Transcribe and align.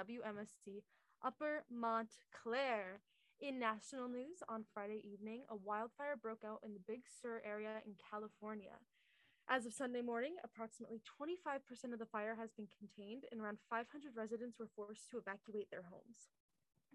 WMSC 0.00 0.80
Upper 1.22 1.64
Montclair. 1.68 3.04
In 3.40 3.58
national 3.58 4.08
news, 4.08 4.40
on 4.48 4.64
Friday 4.72 5.04
evening, 5.04 5.44
a 5.50 5.56
wildfire 5.56 6.16
broke 6.16 6.40
out 6.40 6.60
in 6.64 6.72
the 6.72 6.80
Big 6.88 7.04
Sur 7.04 7.42
area 7.44 7.84
in 7.84 8.00
California. 8.00 8.80
As 9.44 9.66
of 9.66 9.76
Sunday 9.76 10.00
morning, 10.00 10.36
approximately 10.40 11.02
25% 11.20 11.92
of 11.92 11.98
the 11.98 12.08
fire 12.08 12.36
has 12.40 12.48
been 12.56 12.68
contained, 12.72 13.24
and 13.30 13.40
around 13.40 13.58
500 13.68 14.16
residents 14.16 14.56
were 14.58 14.72
forced 14.72 15.10
to 15.10 15.18
evacuate 15.18 15.68
their 15.68 15.84
homes. 15.92 16.32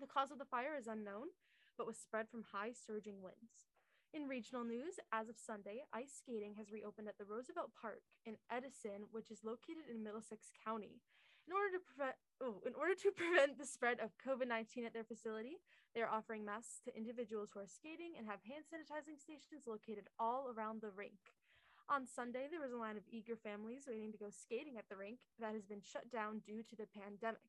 The 0.01 0.09
cause 0.09 0.31
of 0.31 0.39
the 0.41 0.49
fire 0.49 0.73
is 0.73 0.87
unknown, 0.87 1.29
but 1.77 1.85
was 1.85 2.01
spread 2.01 2.25
from 2.29 2.49
high 2.53 2.73
surging 2.73 3.21
winds. 3.21 3.69
In 4.13 4.25
regional 4.25 4.63
news, 4.65 4.97
as 5.13 5.29
of 5.29 5.37
Sunday, 5.37 5.85
ice 5.93 6.23
skating 6.25 6.55
has 6.57 6.71
reopened 6.71 7.09
at 7.09 7.19
the 7.21 7.29
Roosevelt 7.29 7.70
Park 7.77 8.02
in 8.26 8.41
Edison, 8.49 9.12
which 9.12 9.30
is 9.30 9.45
located 9.45 9.94
in 9.94 10.02
Middlesex 10.02 10.49
County. 10.66 11.03
In 11.45 11.53
order 11.53 11.77
to 11.77 11.85
prevent 11.85 12.17
oh, 12.41 12.62
in 12.66 12.73
order 12.75 12.95
to 12.95 13.12
prevent 13.16 13.57
the 13.57 13.66
spread 13.66 13.99
of 13.99 14.17
COVID-19 14.20 14.85
at 14.85 14.94
their 14.94 15.03
facility, 15.03 15.57
they 15.94 16.02
are 16.02 16.12
offering 16.12 16.44
masks 16.44 16.81
to 16.85 16.95
individuals 16.95 17.52
who 17.53 17.59
are 17.59 17.67
skating 17.67 18.13
and 18.17 18.27
have 18.27 18.44
hand 18.44 18.67
sanitizing 18.67 19.20
stations 19.20 19.67
located 19.67 20.08
all 20.20 20.52
around 20.52 20.81
the 20.81 20.91
rink. 20.91 21.35
On 21.88 22.08
Sunday, 22.08 22.48
there 22.49 22.59
was 22.59 22.73
a 22.73 22.81
line 22.81 22.98
of 22.98 23.05
eager 23.08 23.35
families 23.38 23.85
waiting 23.88 24.11
to 24.11 24.17
go 24.17 24.34
skating 24.34 24.77
at 24.77 24.89
the 24.89 24.98
rink 24.98 25.20
that 25.39 25.53
has 25.53 25.66
been 25.66 25.85
shut 25.85 26.09
down 26.09 26.41
due 26.41 26.63
to 26.63 26.75
the 26.75 26.89
pandemic. 26.89 27.45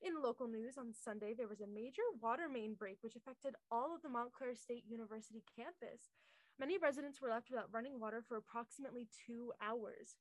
In 0.00 0.22
local 0.22 0.46
news 0.46 0.78
on 0.78 0.94
Sunday, 0.94 1.34
there 1.36 1.48
was 1.48 1.60
a 1.60 1.66
major 1.66 2.06
water 2.22 2.48
main 2.48 2.74
break 2.74 2.98
which 3.02 3.16
affected 3.16 3.54
all 3.70 3.94
of 3.94 4.00
the 4.00 4.08
Montclair 4.08 4.54
State 4.54 4.84
University 4.88 5.42
campus. 5.54 6.14
Many 6.58 6.78
residents 6.78 7.20
were 7.20 7.30
left 7.30 7.50
without 7.50 7.68
running 7.72 8.00
water 8.00 8.22
for 8.26 8.36
approximately 8.36 9.06
two 9.26 9.52
hours. 9.60 10.16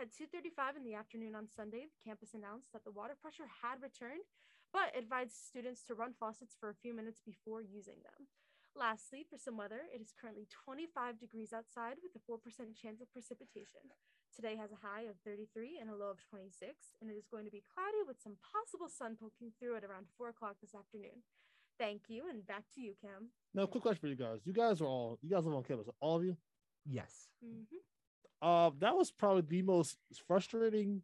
At 0.00 0.12
2:35 0.16 0.76
in 0.78 0.84
the 0.84 0.94
afternoon 0.94 1.34
on 1.34 1.46
Sunday, 1.46 1.84
the 1.84 2.00
campus 2.02 2.32
announced 2.32 2.72
that 2.72 2.84
the 2.84 2.90
water 2.90 3.14
pressure 3.20 3.44
had 3.60 3.82
returned, 3.82 4.24
but 4.72 4.96
advised 4.96 5.36
students 5.36 5.82
to 5.84 5.94
run 5.94 6.14
faucets 6.14 6.56
for 6.58 6.70
a 6.70 6.74
few 6.74 6.94
minutes 6.94 7.20
before 7.20 7.60
using 7.60 8.00
them. 8.00 8.26
Lastly, 8.74 9.26
for 9.28 9.36
some 9.36 9.58
weather, 9.58 9.82
it 9.92 10.00
is 10.00 10.14
currently 10.18 10.46
25 10.64 11.18
degrees 11.18 11.52
outside 11.52 11.98
with 12.02 12.16
a 12.16 12.18
4% 12.24 12.74
chance 12.74 13.02
of 13.02 13.12
precipitation. 13.12 13.92
Today 14.34 14.56
has 14.56 14.72
a 14.72 14.76
high 14.76 15.02
of 15.02 15.20
33 15.20 15.76
and 15.78 15.90
a 15.90 15.94
low 15.96 16.08
of 16.08 16.22
26, 16.22 16.94
and 17.02 17.10
it 17.10 17.14
is 17.14 17.26
going 17.26 17.44
to 17.44 17.50
be 17.50 17.60
cloudy 17.74 18.02
with 18.06 18.22
some 18.22 18.38
possible 18.40 18.88
sun 18.88 19.18
poking 19.20 19.52
through 19.58 19.76
at 19.76 19.84
around 19.84 20.08
4 20.16 20.30
o'clock 20.30 20.56
this 20.62 20.74
afternoon. 20.74 21.24
Thank 21.76 22.08
you, 22.08 22.26
and 22.30 22.46
back 22.46 22.70
to 22.70 22.80
you, 22.80 22.94
Cam. 22.94 23.32
Now, 23.52 23.66
quick 23.66 23.82
question 23.82 24.00
for 24.00 24.08
you 24.08 24.16
guys. 24.16 24.46
You 24.46 24.54
guys 24.54 24.80
are 24.80 24.86
all 24.86 25.18
you 25.20 25.28
guys 25.28 25.44
live 25.44 25.56
on 25.56 25.64
campus, 25.64 25.90
all 26.00 26.16
of 26.16 26.24
you. 26.24 26.38
Yes. 26.86 27.28
Mhm. 27.42 27.66
Uh, 28.42 28.70
that 28.78 28.96
was 28.96 29.10
probably 29.10 29.42
the 29.42 29.62
most 29.62 29.96
frustrating, 30.26 31.02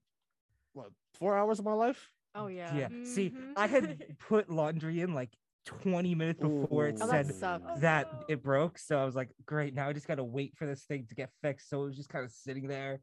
what, 0.73 0.91
four 1.15 1.37
hours 1.37 1.59
of 1.59 1.65
my 1.65 1.73
life. 1.73 2.11
Oh 2.35 2.47
yeah. 2.49 2.75
Yeah. 2.77 2.89
See, 3.05 3.31
Mhm. 3.31 3.53
I 3.57 3.67
had 3.67 4.17
put 4.19 4.51
laundry 4.51 5.01
in 5.01 5.15
like 5.15 5.37
20 5.65 6.15
minutes 6.15 6.39
before 6.41 6.89
it 6.89 6.97
Ooh. 6.97 6.99
Oh, 7.03 7.07
that 7.09 7.27
said 7.27 7.35
sucks. 7.35 7.81
that 7.81 8.09
Oh, 8.13 8.25
it 8.29 8.43
broke. 8.43 8.79
So 8.79 8.99
I 9.01 9.05
was 9.05 9.15
like, 9.17 9.31
great. 9.47 9.75
Now 9.75 9.89
I 9.89 9.93
just 9.93 10.07
got 10.07 10.17
to 10.17 10.25
wait 10.25 10.57
for 10.57 10.67
this 10.67 10.85
thing 10.85 11.07
to 11.09 11.15
get 11.15 11.31
fixed. 11.43 11.69
So 11.69 11.83
it 11.83 11.87
was 11.87 11.97
just 11.97 12.09
kind 12.09 12.25
of 12.25 12.31
sitting 12.31 12.69
there 12.69 13.01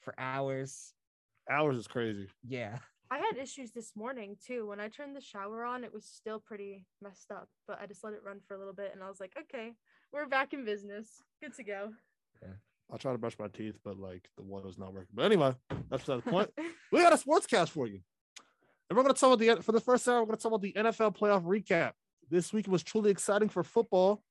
for 0.00 0.14
hours. 0.18 0.92
Hours 1.50 1.76
is 1.76 1.86
crazy. 1.86 2.28
Yeah. 2.46 2.78
I 3.10 3.18
had 3.18 3.36
issues 3.36 3.72
this 3.72 3.92
morning 3.94 4.36
too. 4.44 4.66
When 4.66 4.80
I 4.80 4.88
turned 4.88 5.14
the 5.14 5.20
shower 5.20 5.64
on, 5.64 5.84
it 5.84 5.92
was 5.92 6.04
still 6.04 6.40
pretty 6.40 6.86
messed 7.02 7.30
up, 7.30 7.48
but 7.66 7.80
I 7.80 7.86
just 7.86 8.02
let 8.02 8.14
it 8.14 8.22
run 8.24 8.40
for 8.46 8.54
a 8.54 8.58
little 8.58 8.72
bit 8.74 8.92
and 8.94 9.02
I 9.02 9.08
was 9.08 9.20
like, 9.20 9.34
okay, 9.38 9.74
we're 10.12 10.26
back 10.26 10.52
in 10.52 10.64
business. 10.64 11.22
Good 11.40 11.54
to 11.56 11.64
go. 11.64 11.92
I 12.92 12.96
try 12.96 13.12
to 13.12 13.18
brush 13.18 13.38
my 13.38 13.48
teeth, 13.48 13.78
but 13.84 13.98
like 13.98 14.28
the 14.36 14.42
water's 14.42 14.78
not 14.78 14.92
working. 14.92 15.08
But 15.14 15.24
anyway, 15.24 15.54
that's 15.90 16.06
not 16.06 16.24
the 16.24 16.30
point. 16.30 16.50
we 16.92 17.00
got 17.00 17.12
a 17.12 17.18
sports 17.18 17.46
cast 17.46 17.72
for 17.72 17.86
you. 17.86 18.00
And 18.88 18.96
we're 18.96 19.02
going 19.02 19.14
to 19.14 19.20
talk 19.20 19.34
about 19.34 19.56
the 19.56 19.62
for 19.62 19.72
the 19.72 19.80
first 19.80 20.06
hour, 20.06 20.20
we're 20.20 20.26
going 20.26 20.36
to 20.36 20.42
talk 20.42 20.52
about 20.52 20.62
the 20.62 20.72
NFL 20.72 21.16
playoff 21.16 21.44
recap. 21.44 21.92
This 22.30 22.52
week 22.52 22.68
was 22.68 22.82
truly 22.82 23.10
exciting 23.10 23.48
for 23.48 23.62
football. 23.62 24.22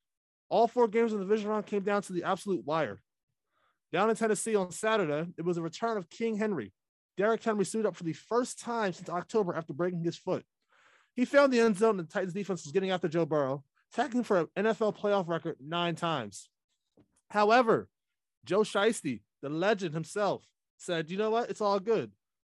All 0.49 0.67
four 0.67 0.87
games 0.87 1.13
in 1.13 1.19
the 1.19 1.25
division 1.25 1.49
round 1.49 1.65
came 1.65 1.83
down 1.83 2.01
to 2.03 2.13
the 2.13 2.23
absolute 2.23 2.65
wire. 2.65 3.01
Down 3.91 4.09
in 4.09 4.15
Tennessee 4.15 4.55
on 4.55 4.71
Saturday, 4.71 5.29
it 5.37 5.45
was 5.45 5.57
a 5.57 5.61
return 5.61 5.97
of 5.97 6.09
King 6.09 6.37
Henry. 6.37 6.73
Derrick 7.17 7.43
Henry 7.43 7.65
suited 7.65 7.87
up 7.87 7.95
for 7.95 8.03
the 8.03 8.13
first 8.13 8.59
time 8.59 8.93
since 8.93 9.09
October 9.09 9.53
after 9.53 9.73
breaking 9.73 10.03
his 10.03 10.17
foot. 10.17 10.43
He 11.15 11.25
found 11.25 11.53
the 11.53 11.59
end 11.59 11.77
zone, 11.77 11.99
and 11.99 12.07
the 12.07 12.11
Titans 12.11 12.33
defense 12.33 12.63
was 12.63 12.71
getting 12.71 12.89
after 12.89 13.07
Joe 13.07 13.25
Burrow, 13.25 13.63
tackling 13.93 14.23
for 14.23 14.39
an 14.55 14.65
NFL 14.65 14.97
playoff 14.97 15.27
record 15.27 15.57
nine 15.59 15.95
times. 15.95 16.49
However, 17.29 17.87
Joe 18.45 18.61
Shiesty, 18.61 19.21
the 19.41 19.49
legend 19.49 19.93
himself, 19.93 20.45
said, 20.77 21.09
you 21.09 21.17
know 21.17 21.29
what? 21.29 21.49
It's 21.49 21.61
all 21.61 21.79
good. 21.79 22.11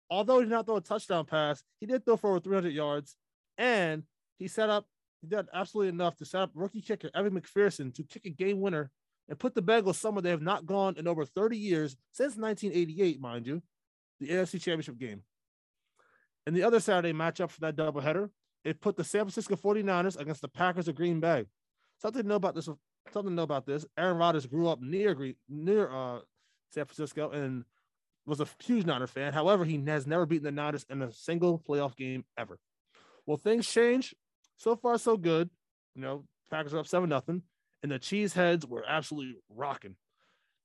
Although 0.09 0.39
he 0.39 0.45
did 0.45 0.51
not 0.51 0.65
throw 0.65 0.77
a 0.77 0.81
touchdown 0.81 1.25
pass, 1.25 1.63
he 1.79 1.85
did 1.85 2.05
throw 2.05 2.17
for 2.17 2.29
over 2.31 2.39
300 2.39 2.73
yards, 2.73 3.15
and 3.57 4.03
he 4.37 4.47
set 4.47 4.69
up, 4.69 4.85
he 5.21 5.27
did 5.27 5.47
absolutely 5.53 5.89
enough 5.89 6.15
to 6.17 6.25
set 6.25 6.41
up 6.41 6.51
rookie 6.53 6.81
kicker 6.81 7.09
Evan 7.15 7.39
McPherson 7.39 7.93
to 7.95 8.03
kick 8.03 8.25
a 8.25 8.29
game 8.29 8.61
winner 8.61 8.91
and 9.27 9.39
put 9.39 9.55
the 9.55 9.61
Bengals 9.61 9.95
somewhere 9.95 10.21
they 10.21 10.29
have 10.29 10.41
not 10.41 10.65
gone 10.65 10.95
in 10.97 11.07
over 11.07 11.25
30 11.25 11.57
years 11.57 11.95
since 12.11 12.35
1988, 12.35 13.19
mind 13.19 13.47
you, 13.47 13.63
the 14.19 14.29
AFC 14.29 14.61
Championship 14.61 14.99
game. 14.99 15.23
And 16.45 16.55
the 16.55 16.63
other 16.63 16.79
Saturday 16.79 17.13
matchup 17.13 17.49
for 17.49 17.61
that 17.61 17.75
doubleheader, 17.75 18.29
it 18.63 18.81
put 18.81 18.95
the 18.95 19.03
San 19.03 19.21
Francisco 19.21 19.55
49ers 19.55 20.19
against 20.19 20.41
the 20.41 20.47
Packers 20.47 20.87
of 20.87 20.95
Green 20.95 21.19
Bay. 21.19 21.45
Something 22.01 22.23
to 22.23 22.27
know 22.27 22.35
about 22.35 22.55
this. 22.55 22.69
Something 23.11 23.31
to 23.31 23.35
know 23.35 23.43
about 23.43 23.65
this. 23.65 23.85
Aaron 23.97 24.17
Rodgers 24.17 24.45
grew 24.45 24.67
up 24.67 24.81
near 24.81 25.15
near 25.47 25.89
uh, 25.89 26.19
San 26.71 26.85
Francisco 26.85 27.29
and 27.29 27.63
was 28.25 28.41
a 28.41 28.47
huge 28.63 28.85
Niner 28.85 29.07
fan. 29.07 29.33
However, 29.33 29.63
he 29.63 29.81
has 29.85 30.07
never 30.07 30.25
beaten 30.25 30.43
the 30.43 30.51
Niners 30.51 30.85
in 30.89 31.01
a 31.01 31.11
single 31.11 31.59
playoff 31.59 31.95
game 31.95 32.25
ever. 32.37 32.57
Well, 33.25 33.37
things 33.37 33.69
change. 33.69 34.15
So 34.57 34.75
far, 34.75 34.97
so 34.97 35.17
good. 35.17 35.49
You 35.95 36.01
know, 36.01 36.25
Packers 36.49 36.73
are 36.73 36.79
up 36.79 36.87
seven 36.87 37.09
nothing, 37.09 37.43
and 37.83 37.91
the 37.91 37.99
Cheeseheads 37.99 38.67
were 38.67 38.83
absolutely 38.87 39.37
rocking. 39.49 39.95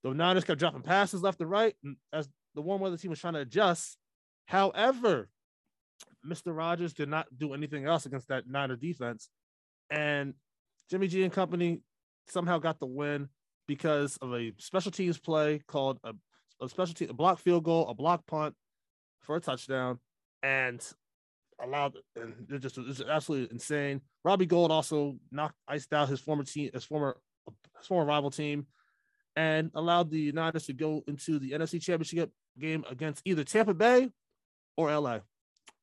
The 0.03 0.13
Niners 0.13 0.43
kept 0.43 0.59
dropping 0.59 0.81
passes 0.81 1.21
left 1.21 1.41
and 1.41 1.49
right, 1.49 1.75
as 2.11 2.27
the 2.55 2.61
warm 2.61 2.81
weather 2.81 2.97
team 2.97 3.11
was 3.11 3.19
trying 3.19 3.33
to 3.33 3.41
adjust. 3.41 3.97
However, 4.45 5.29
Mr. 6.25 6.55
Rodgers 6.55 6.93
did 6.93 7.09
not 7.09 7.27
do 7.35 7.53
anything 7.53 7.85
else 7.85 8.05
against 8.05 8.27
that 8.29 8.47
Niner 8.47 8.75
defense, 8.75 9.29
and 9.89 10.33
Jimmy 10.89 11.07
G 11.07 11.23
and 11.23 11.31
company 11.31 11.81
somehow 12.27 12.59
got 12.59 12.79
the 12.79 12.85
win 12.85 13.29
because 13.67 14.17
of 14.17 14.33
a 14.33 14.53
special 14.57 14.91
teams 14.91 15.17
play 15.17 15.61
called 15.67 15.99
a, 16.03 16.13
a 16.61 16.69
special 16.69 16.93
team, 16.93 17.09
a 17.09 17.13
block 17.13 17.39
field 17.39 17.63
goal, 17.63 17.87
a 17.87 17.93
block 17.93 18.25
punt 18.25 18.55
for 19.21 19.35
a 19.35 19.39
touchdown, 19.39 19.99
and 20.43 20.85
allowed 21.63 21.95
and 22.15 22.33
it 22.49 22.59
just 22.59 22.77
it's 22.77 23.01
absolutely 23.01 23.53
insane. 23.53 24.01
Robbie 24.23 24.45
Gould 24.45 24.71
also 24.71 25.17
knocked 25.31 25.55
iced 25.67 25.93
out 25.93 26.09
his 26.09 26.19
former 26.19 26.43
team, 26.43 26.69
his 26.73 26.83
former 26.83 27.17
his 27.77 27.87
former 27.87 28.05
rival 28.05 28.31
team, 28.31 28.67
and 29.35 29.71
allowed 29.75 30.11
the 30.11 30.31
Niners 30.31 30.65
to 30.65 30.73
go 30.73 31.03
into 31.07 31.39
the 31.39 31.51
NFC 31.51 31.81
Championship 31.81 32.31
game 32.59 32.83
against 32.89 33.21
either 33.25 33.43
Tampa 33.43 33.73
Bay 33.73 34.11
or 34.75 34.93
LA. 34.93 35.19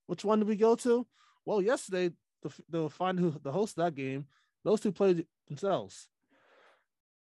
Which 0.06 0.25
one 0.25 0.38
did 0.38 0.48
we 0.48 0.56
go 0.56 0.75
to? 0.77 1.06
Well, 1.44 1.62
yesterday 1.62 2.15
the 2.43 2.53
the 2.69 2.91
find 2.91 3.19
who 3.19 3.34
the 3.43 3.53
host 3.53 3.78
of 3.78 3.84
that 3.84 3.94
game, 3.94 4.27
those 4.65 4.81
two 4.81 4.93
played 4.93 5.27
themselves. 5.47 6.09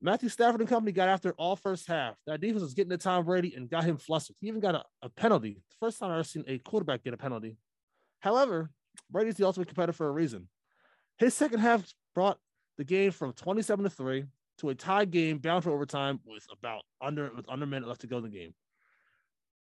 Matthew 0.01 0.29
Stafford 0.29 0.61
and 0.61 0.69
company 0.69 0.91
got 0.91 1.09
after 1.09 1.31
all 1.37 1.55
first 1.55 1.87
half. 1.87 2.15
That 2.27 2.41
defense 2.41 2.61
was 2.61 2.73
getting 2.73 2.91
to 2.91 2.97
Tom 2.97 3.25
Brady 3.25 3.53
and 3.55 3.69
got 3.69 3.85
him 3.85 3.97
flustered. 3.97 4.35
He 4.39 4.47
even 4.47 4.59
got 4.59 4.75
a, 4.75 4.83
a 5.01 5.09
penalty. 5.09 5.61
The 5.69 5.85
first 5.85 5.99
time 5.99 6.11
I've 6.11 6.15
ever 6.15 6.23
seen 6.23 6.43
a 6.47 6.57
quarterback 6.59 7.03
get 7.03 7.13
a 7.13 7.17
penalty. 7.17 7.57
However, 8.19 8.69
Brady's 9.09 9.35
the 9.35 9.45
ultimate 9.45 9.67
competitor 9.67 9.93
for 9.93 10.07
a 10.07 10.11
reason. 10.11 10.49
His 11.17 11.33
second 11.33 11.59
half 11.59 11.85
brought 12.13 12.37
the 12.77 12.83
game 12.83 13.11
from 13.11 13.33
27 13.33 13.83
to 13.83 13.89
3 13.89 14.25
to 14.59 14.69
a 14.69 14.75
tied 14.75 15.11
game 15.11 15.37
bound 15.37 15.63
for 15.63 15.71
overtime 15.71 16.19
with 16.25 16.45
about 16.51 16.83
under 17.01 17.31
with 17.35 17.45
under 17.49 17.65
a 17.65 17.67
minute 17.67 17.87
left 17.87 18.01
to 18.01 18.07
go 18.07 18.17
in 18.17 18.23
the 18.23 18.29
game. 18.29 18.53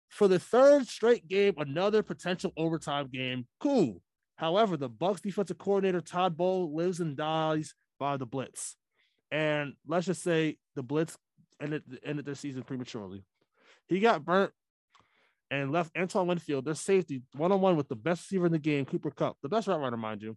For 0.08 0.28
the 0.28 0.38
third 0.38 0.86
straight 0.86 1.26
game, 1.26 1.54
another 1.56 2.02
potential 2.02 2.52
overtime 2.56 3.08
game. 3.10 3.46
Cool. 3.60 4.02
However, 4.36 4.76
the 4.76 4.90
Bucs 4.90 5.22
defensive 5.22 5.58
coordinator 5.58 6.00
Todd 6.00 6.36
Bowles 6.36 6.74
lives 6.74 7.00
and 7.00 7.16
dies 7.16 7.74
by 7.98 8.16
the 8.16 8.26
blitz. 8.26 8.76
And 9.32 9.72
let's 9.88 10.06
just 10.06 10.22
say 10.22 10.58
the 10.76 10.82
blitz 10.82 11.16
ended 11.60 11.82
ended 12.04 12.26
their 12.26 12.34
season 12.34 12.62
prematurely. 12.62 13.24
He 13.88 13.98
got 13.98 14.24
burnt 14.24 14.52
and 15.50 15.72
left 15.72 15.96
Antoine 15.98 16.26
Winfield, 16.28 16.66
their 16.66 16.74
safety, 16.74 17.22
one 17.34 17.50
on 17.50 17.60
one 17.60 17.76
with 17.76 17.88
the 17.88 17.96
best 17.96 18.22
receiver 18.22 18.46
in 18.46 18.52
the 18.52 18.58
game, 18.58 18.84
Cooper 18.84 19.10
Kupp, 19.10 19.38
the 19.42 19.48
best 19.48 19.66
route 19.66 19.80
runner, 19.80 19.96
mind 19.96 20.22
you. 20.22 20.36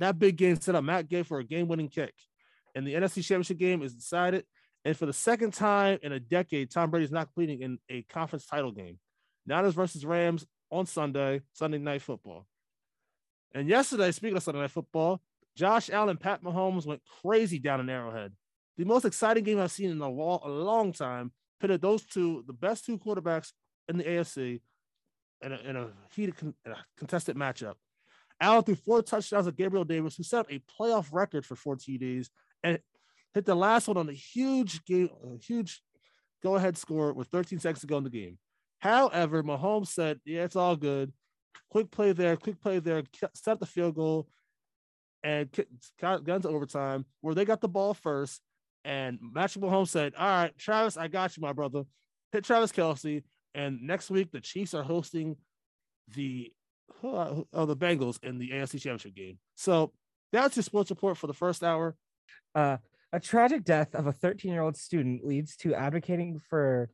That 0.00 0.18
big 0.18 0.36
game 0.36 0.60
set 0.60 0.74
up 0.74 0.84
Matt 0.84 1.08
Gay 1.08 1.22
for 1.22 1.38
a 1.38 1.44
game 1.44 1.68
winning 1.68 1.88
kick. 1.88 2.12
And 2.74 2.86
the 2.86 2.94
NFC 2.94 3.24
Championship 3.24 3.58
game 3.58 3.82
is 3.82 3.94
decided. 3.94 4.44
And 4.84 4.96
for 4.96 5.06
the 5.06 5.12
second 5.12 5.54
time 5.54 5.98
in 6.02 6.12
a 6.12 6.20
decade, 6.20 6.70
Tom 6.70 6.90
Brady 6.90 7.04
is 7.04 7.10
not 7.10 7.26
completing 7.26 7.62
in 7.62 7.78
a 7.88 8.02
conference 8.02 8.46
title 8.46 8.70
game. 8.72 8.98
Niners 9.46 9.74
versus 9.74 10.04
Rams 10.04 10.46
on 10.70 10.86
Sunday, 10.86 11.40
Sunday 11.52 11.78
night 11.78 12.02
football. 12.02 12.46
And 13.54 13.68
yesterday, 13.68 14.12
speaking 14.12 14.36
of 14.36 14.42
Sunday 14.42 14.60
night 14.60 14.70
football, 14.70 15.20
Josh 15.58 15.90
Allen, 15.90 16.16
Pat 16.16 16.40
Mahomes 16.40 16.86
went 16.86 17.02
crazy 17.20 17.58
down 17.58 17.80
in 17.80 17.90
Arrowhead. 17.90 18.32
The 18.76 18.84
most 18.84 19.04
exciting 19.04 19.42
game 19.42 19.58
I've 19.58 19.72
seen 19.72 19.90
in 19.90 20.00
a, 20.00 20.08
long, 20.08 20.38
a 20.44 20.48
long 20.48 20.92
time 20.92 21.32
pitted 21.60 21.82
those 21.82 22.04
two, 22.04 22.44
the 22.46 22.52
best 22.52 22.86
two 22.86 22.96
quarterbacks 22.96 23.50
in 23.88 23.98
the 23.98 24.04
AFC, 24.04 24.60
in 25.42 25.52
a, 25.52 25.56
in 25.56 25.74
a 25.74 25.88
heated, 26.14 26.36
con- 26.36 26.54
in 26.64 26.70
a 26.70 26.76
contested 26.96 27.34
matchup. 27.34 27.74
Allen 28.40 28.62
threw 28.62 28.76
four 28.76 29.02
touchdowns 29.02 29.48
at 29.48 29.56
Gabriel 29.56 29.84
Davis, 29.84 30.16
who 30.16 30.22
set 30.22 30.38
up 30.38 30.52
a 30.52 30.62
playoff 30.80 31.08
record 31.10 31.44
for 31.44 31.56
four 31.56 31.74
TDs 31.74 32.28
and 32.62 32.78
hit 33.34 33.44
the 33.44 33.56
last 33.56 33.88
one 33.88 33.96
on 33.96 34.08
a 34.08 34.12
huge 34.12 34.84
game, 34.84 35.10
a 35.24 35.44
huge 35.44 35.82
go 36.40 36.54
ahead 36.54 36.78
score 36.78 37.12
with 37.12 37.26
13 37.28 37.58
seconds 37.58 37.80
to 37.80 37.88
go 37.88 37.98
in 37.98 38.04
the 38.04 38.10
game. 38.10 38.38
However, 38.78 39.42
Mahomes 39.42 39.88
said, 39.88 40.20
Yeah, 40.24 40.44
it's 40.44 40.54
all 40.54 40.76
good. 40.76 41.12
Quick 41.68 41.90
play 41.90 42.12
there, 42.12 42.36
quick 42.36 42.62
play 42.62 42.78
there, 42.78 43.02
set 43.34 43.58
the 43.58 43.66
field 43.66 43.96
goal, 43.96 44.28
and 45.22 45.48
into 45.56 46.48
overtime 46.48 47.04
where 47.20 47.34
they 47.34 47.44
got 47.44 47.60
the 47.60 47.68
ball 47.68 47.94
first. 47.94 48.40
And 48.84 49.18
Patrick 49.34 49.64
Mahomes 49.64 49.88
said, 49.88 50.14
All 50.16 50.26
right, 50.26 50.56
Travis, 50.58 50.96
I 50.96 51.08
got 51.08 51.36
you, 51.36 51.42
my 51.42 51.52
brother. 51.52 51.84
Hit 52.32 52.44
Travis 52.44 52.72
Kelce. 52.72 53.22
And 53.54 53.82
next 53.82 54.10
week, 54.10 54.30
the 54.30 54.40
Chiefs 54.40 54.74
are 54.74 54.82
hosting 54.82 55.36
the 56.14 56.52
uh, 57.02 57.42
the 57.52 57.76
Bengals 57.76 58.22
in 58.22 58.38
the 58.38 58.50
AFC 58.50 58.80
Championship 58.80 59.14
game. 59.14 59.38
So 59.56 59.92
that's 60.32 60.56
your 60.56 60.62
sports 60.62 60.90
report 60.90 61.16
for 61.16 61.26
the 61.26 61.34
first 61.34 61.62
hour. 61.62 61.96
Uh, 62.54 62.78
a 63.12 63.20
tragic 63.20 63.64
death 63.64 63.94
of 63.94 64.06
a 64.06 64.12
13 64.12 64.52
year 64.52 64.62
old 64.62 64.76
student 64.76 65.24
leads 65.24 65.56
to 65.56 65.74
advocating 65.74 66.38
for 66.38 66.90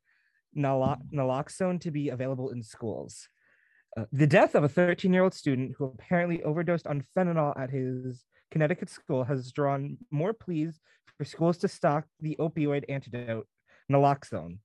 naloxone 0.57 1.81
to 1.81 1.91
be 1.91 2.11
available 2.11 2.51
in 2.51 2.63
schools. 2.63 3.29
Uh, 3.97 4.05
the 4.13 4.27
death 4.27 4.55
of 4.55 4.65
a 4.65 4.69
13 4.69 5.13
year 5.13 5.23
old 5.23 5.35
student 5.35 5.75
who 5.79 5.85
apparently 5.85 6.43
overdosed 6.43 6.87
on 6.87 7.05
fentanyl 7.17 7.59
at 7.59 7.71
his 7.71 8.25
Connecticut 8.51 8.91
school 8.91 9.25
has 9.25 9.53
drawn 9.53 9.97
more 10.11 10.33
pleas 10.33 10.81
for 11.17 11.25
schools 11.25 11.59
to 11.59 11.69
stock 11.69 12.05
the 12.21 12.37
opioid 12.41 12.85
antidote, 12.89 13.47
naloxone. 13.91 14.59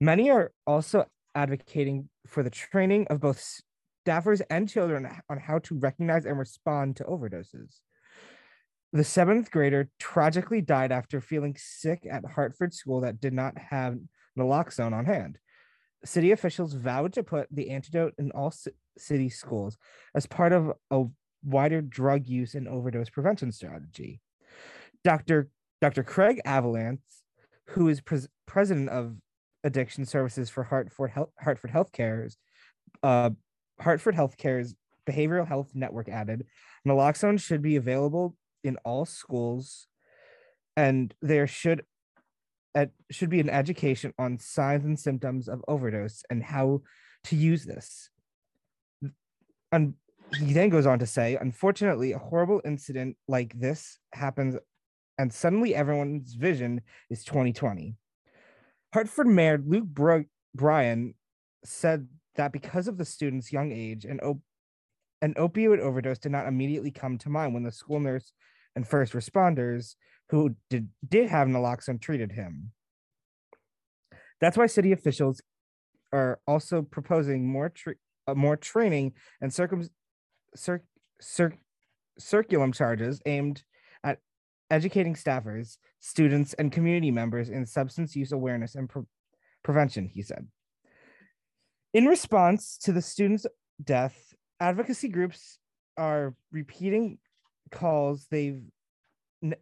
Many 0.00 0.30
are 0.30 0.52
also 0.66 1.06
advocating 1.34 2.08
for 2.26 2.42
the 2.42 2.50
training 2.50 3.06
of 3.10 3.20
both 3.20 3.60
staffers 4.06 4.42
and 4.50 4.68
children 4.68 5.08
on 5.28 5.38
how 5.38 5.58
to 5.60 5.78
recognize 5.78 6.24
and 6.24 6.38
respond 6.38 6.96
to 6.96 7.04
overdoses. 7.04 7.80
The 8.92 9.04
seventh 9.04 9.50
grader 9.50 9.90
tragically 9.98 10.60
died 10.60 10.92
after 10.92 11.20
feeling 11.20 11.56
sick 11.58 12.06
at 12.08 12.24
Hartford 12.24 12.72
School 12.72 13.00
that 13.00 13.20
did 13.20 13.32
not 13.32 13.58
have 13.58 13.98
naloxone 14.38 14.92
on 14.92 15.04
hand. 15.04 15.38
City 16.04 16.32
officials 16.32 16.74
vowed 16.74 17.12
to 17.14 17.22
put 17.22 17.48
the 17.50 17.70
antidote 17.70 18.14
in 18.18 18.30
all 18.32 18.52
city 18.98 19.28
schools 19.28 19.76
as 20.14 20.26
part 20.26 20.52
of 20.52 20.72
a 20.90 21.04
wider 21.42 21.80
drug 21.80 22.26
use 22.26 22.54
and 22.54 22.68
overdose 22.68 23.10
prevention 23.10 23.52
strategy. 23.52 24.20
Dr. 25.02 25.48
Dr. 25.80 26.02
Craig 26.02 26.40
Avalance, 26.46 27.00
who 27.68 27.88
is 27.88 28.00
pres- 28.00 28.28
president 28.46 28.88
of 28.88 29.16
addiction 29.64 30.04
services 30.04 30.50
for 30.50 30.62
Hartford 30.64 31.10
Health, 31.10 31.30
Hartford 31.38 31.70
Healthcare's 31.70 32.36
uh, 33.02 33.30
Hartford 33.80 34.14
Healthcare's 34.14 34.74
behavioral 35.08 35.46
health 35.46 35.70
network 35.74 36.08
added 36.08 36.46
naloxone 36.86 37.40
should 37.40 37.62
be 37.62 37.76
available 37.76 38.36
in 38.62 38.76
all 38.84 39.04
schools, 39.04 39.86
and 40.76 41.14
there 41.20 41.46
should 41.46 41.84
at, 42.74 42.90
should 43.10 43.30
be 43.30 43.40
an 43.40 43.50
education 43.50 44.12
on 44.18 44.38
signs 44.38 44.84
and 44.84 44.98
symptoms 44.98 45.48
of 45.48 45.62
overdose 45.68 46.22
and 46.30 46.42
how 46.42 46.82
to 47.24 47.36
use 47.36 47.64
this. 47.64 48.10
And 49.72 49.94
he 50.38 50.52
then 50.52 50.70
goes 50.70 50.86
on 50.86 50.98
to 50.98 51.06
say, 51.06 51.36
unfortunately, 51.36 52.12
a 52.12 52.18
horrible 52.18 52.60
incident 52.64 53.16
like 53.28 53.58
this 53.58 53.98
happens, 54.12 54.56
and 55.18 55.32
suddenly 55.32 55.74
everyone's 55.74 56.34
vision 56.34 56.80
is 57.10 57.24
2020. 57.24 57.94
Hartford 58.92 59.26
Mayor 59.26 59.58
Luke 59.64 59.86
Bro- 59.86 60.24
Bryan 60.54 61.14
said 61.64 62.08
that 62.36 62.52
because 62.52 62.88
of 62.88 62.98
the 62.98 63.04
student's 63.04 63.52
young 63.52 63.72
age, 63.72 64.04
an, 64.04 64.20
op- 64.20 64.42
an 65.22 65.34
opioid 65.34 65.80
overdose 65.80 66.18
did 66.18 66.32
not 66.32 66.46
immediately 66.46 66.90
come 66.90 67.18
to 67.18 67.28
mind 67.28 67.54
when 67.54 67.62
the 67.62 67.72
school 67.72 68.00
nurse 68.00 68.32
and 68.76 68.86
first 68.86 69.12
responders 69.12 69.94
who 70.30 70.56
did, 70.70 70.88
did 71.08 71.28
have 71.28 71.48
naloxone 71.48 72.00
treated 72.00 72.32
him. 72.32 72.72
That's 74.40 74.56
why 74.56 74.66
city 74.66 74.92
officials 74.92 75.40
are 76.12 76.40
also 76.46 76.82
proposing 76.82 77.46
more 77.46 77.72
uh, 78.26 78.34
more 78.34 78.56
training 78.56 79.12
and 79.40 79.52
circum 79.52 79.88
cir- 80.54 80.84
cir- 81.20 81.58
circulum 82.18 82.72
charges 82.72 83.20
aimed 83.26 83.62
at 84.02 84.18
educating 84.70 85.14
staffers, 85.14 85.76
students, 86.00 86.54
and 86.54 86.72
community 86.72 87.10
members 87.10 87.48
in 87.50 87.66
substance 87.66 88.16
use 88.16 88.32
awareness 88.32 88.74
and 88.74 88.88
pre- 88.88 89.02
prevention, 89.62 90.08
he 90.08 90.22
said. 90.22 90.46
In 91.92 92.06
response 92.06 92.78
to 92.78 92.92
the 92.92 93.02
student's 93.02 93.46
death, 93.82 94.34
advocacy 94.60 95.08
groups 95.08 95.58
are 95.96 96.34
repeating 96.50 97.18
calls 97.70 98.26
they've 98.30 98.62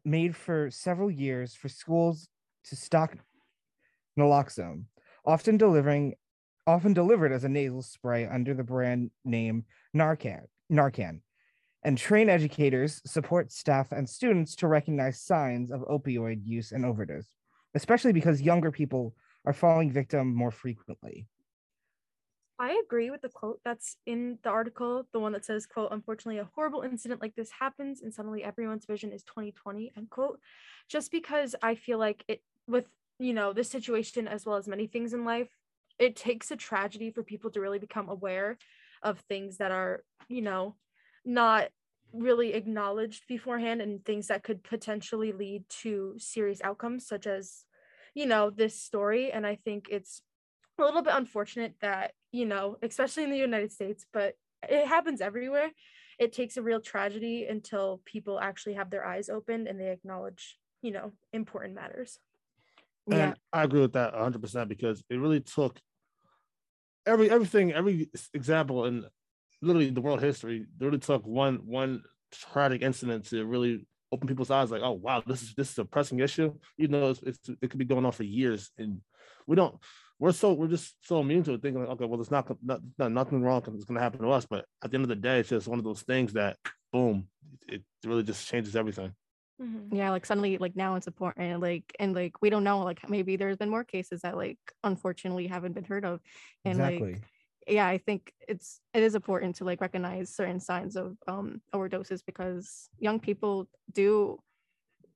made 0.04 0.36
for 0.36 0.70
several 0.70 1.10
years 1.10 1.54
for 1.54 1.68
schools 1.68 2.28
to 2.64 2.76
stock 2.76 3.16
naloxone, 4.18 4.84
often 5.24 5.56
delivering 5.56 6.14
often 6.66 6.92
delivered 6.92 7.32
as 7.32 7.42
a 7.42 7.48
nasal 7.48 7.82
spray 7.82 8.26
under 8.26 8.54
the 8.54 8.62
brand 8.62 9.10
name 9.24 9.64
Narcan. 9.96 10.42
Narcan. 10.70 11.20
And 11.82 11.98
train 11.98 12.28
educators 12.28 13.02
support 13.04 13.50
staff 13.50 13.90
and 13.90 14.08
students 14.08 14.54
to 14.56 14.68
recognize 14.68 15.20
signs 15.20 15.72
of 15.72 15.80
opioid 15.80 16.40
use 16.44 16.70
and 16.70 16.84
overdose, 16.84 17.26
especially 17.74 18.12
because 18.12 18.40
younger 18.40 18.70
people 18.70 19.16
are 19.44 19.52
falling 19.52 19.90
victim 19.90 20.32
more 20.32 20.52
frequently. 20.52 21.26
I 22.58 22.80
agree 22.84 23.10
with 23.10 23.22
the 23.22 23.28
quote 23.28 23.60
that's 23.64 23.96
in 24.06 24.38
the 24.42 24.50
article, 24.50 25.06
the 25.12 25.18
one 25.18 25.32
that 25.32 25.44
says, 25.44 25.66
quote, 25.66 25.90
unfortunately, 25.90 26.38
a 26.38 26.48
horrible 26.54 26.82
incident 26.82 27.20
like 27.20 27.34
this 27.34 27.50
happens 27.50 28.02
and 28.02 28.14
suddenly 28.14 28.44
everyone's 28.44 28.84
vision 28.86 29.12
is 29.12 29.22
2020, 29.24 29.92
end 29.96 30.10
quote. 30.10 30.38
Just 30.88 31.10
because 31.10 31.56
I 31.62 31.74
feel 31.74 31.98
like 31.98 32.24
it 32.28 32.42
with, 32.68 32.86
you 33.18 33.32
know, 33.32 33.52
this 33.52 33.70
situation 33.70 34.28
as 34.28 34.46
well 34.46 34.56
as 34.56 34.68
many 34.68 34.86
things 34.86 35.12
in 35.12 35.24
life, 35.24 35.48
it 35.98 36.14
takes 36.14 36.50
a 36.50 36.56
tragedy 36.56 37.10
for 37.10 37.22
people 37.22 37.50
to 37.50 37.60
really 37.60 37.78
become 37.78 38.08
aware 38.08 38.58
of 39.02 39.18
things 39.20 39.58
that 39.58 39.72
are, 39.72 40.04
you 40.28 40.42
know, 40.42 40.76
not 41.24 41.68
really 42.12 42.52
acknowledged 42.52 43.26
beforehand 43.26 43.80
and 43.80 44.04
things 44.04 44.28
that 44.28 44.44
could 44.44 44.62
potentially 44.62 45.32
lead 45.32 45.64
to 45.68 46.14
serious 46.18 46.60
outcomes, 46.62 47.06
such 47.06 47.26
as, 47.26 47.64
you 48.14 48.26
know, 48.26 48.50
this 48.50 48.78
story. 48.78 49.32
And 49.32 49.46
I 49.46 49.56
think 49.56 49.88
it's 49.90 50.22
a 50.78 50.82
little 50.82 51.02
bit 51.02 51.14
unfortunate 51.16 51.74
that 51.80 52.12
you 52.32 52.46
know 52.46 52.76
especially 52.82 53.22
in 53.22 53.30
the 53.30 53.38
united 53.38 53.70
states 53.70 54.04
but 54.12 54.34
it 54.68 54.86
happens 54.86 55.20
everywhere. 55.20 55.70
It 56.18 56.32
takes 56.32 56.56
a 56.56 56.62
real 56.62 56.80
tragedy 56.80 57.46
until 57.48 58.00
people 58.04 58.38
actually 58.38 58.74
have 58.74 58.90
their 58.90 59.04
eyes 59.04 59.28
opened 59.28 59.66
and 59.66 59.80
they 59.80 59.90
acknowledge 59.90 60.58
you 60.82 60.92
know 60.92 61.12
important 61.32 61.74
matters. 61.74 62.18
And 63.08 63.18
yeah. 63.18 63.34
I 63.52 63.64
agree 63.64 63.80
with 63.80 63.94
that 63.94 64.14
100% 64.14 64.68
because 64.68 65.02
it 65.10 65.16
really 65.16 65.40
took 65.40 65.80
every 67.04 67.30
everything 67.30 67.72
every 67.72 68.08
example 68.32 68.84
in 68.84 69.04
literally 69.60 69.90
the 69.90 70.00
world 70.00 70.20
history 70.20 70.58
it 70.58 70.84
really 70.84 71.00
took 71.00 71.26
one 71.26 71.56
one 71.64 72.00
tragic 72.30 72.80
incident 72.80 73.24
to 73.24 73.44
really 73.44 73.84
open 74.12 74.28
people's 74.28 74.52
eyes 74.52 74.70
like 74.70 74.82
oh 74.82 74.92
wow 74.92 75.20
this 75.26 75.42
is 75.42 75.54
this 75.56 75.72
is 75.72 75.78
a 75.78 75.84
pressing 75.84 76.20
issue. 76.20 76.54
You 76.76 76.88
know 76.88 77.10
it's, 77.10 77.22
it's 77.22 77.48
it 77.60 77.70
could 77.70 77.78
be 77.78 77.84
going 77.84 78.06
on 78.06 78.12
for 78.12 78.24
years 78.24 78.70
and 78.78 79.00
we 79.46 79.56
don't 79.56 79.74
we're 80.22 80.30
so 80.30 80.52
we're 80.52 80.68
just 80.68 80.94
so 81.02 81.18
immune 81.18 81.42
to 81.42 81.54
it, 81.54 81.62
thinking 81.62 81.80
like, 81.80 81.90
okay, 81.90 82.04
well, 82.04 82.16
there's 82.16 82.30
not, 82.30 82.46
not, 82.62 82.80
not 82.96 83.10
nothing 83.10 83.42
wrong 83.42 83.58
it's 83.58 83.84
going 83.84 83.96
to 83.96 84.00
happen 84.00 84.20
to 84.20 84.30
us. 84.30 84.46
But 84.48 84.66
at 84.84 84.92
the 84.92 84.94
end 84.94 85.04
of 85.04 85.08
the 85.08 85.16
day, 85.16 85.40
it's 85.40 85.48
just 85.48 85.66
one 85.66 85.80
of 85.80 85.84
those 85.84 86.02
things 86.02 86.34
that, 86.34 86.58
boom, 86.92 87.26
it 87.66 87.82
really 88.06 88.22
just 88.22 88.46
changes 88.46 88.76
everything. 88.76 89.12
Mm-hmm. 89.60 89.96
Yeah, 89.96 90.10
like 90.10 90.24
suddenly, 90.24 90.58
like 90.58 90.76
now 90.76 90.94
it's 90.94 91.08
important, 91.08 91.60
like 91.60 91.92
and 91.98 92.14
like 92.14 92.40
we 92.40 92.50
don't 92.50 92.62
know, 92.62 92.84
like 92.84 93.08
maybe 93.10 93.34
there's 93.34 93.56
been 93.56 93.68
more 93.68 93.82
cases 93.82 94.20
that 94.20 94.36
like 94.36 94.58
unfortunately 94.84 95.48
haven't 95.48 95.72
been 95.72 95.84
heard 95.84 96.04
of, 96.04 96.20
and 96.64 96.74
exactly. 96.74 97.14
like 97.14 97.22
yeah, 97.66 97.88
I 97.88 97.98
think 97.98 98.32
it's 98.46 98.80
it 98.94 99.02
is 99.02 99.16
important 99.16 99.56
to 99.56 99.64
like 99.64 99.80
recognize 99.80 100.30
certain 100.30 100.60
signs 100.60 100.94
of 100.94 101.16
um 101.26 101.60
overdoses 101.74 102.22
because 102.24 102.88
young 102.98 103.18
people 103.18 103.68
do 103.92 104.38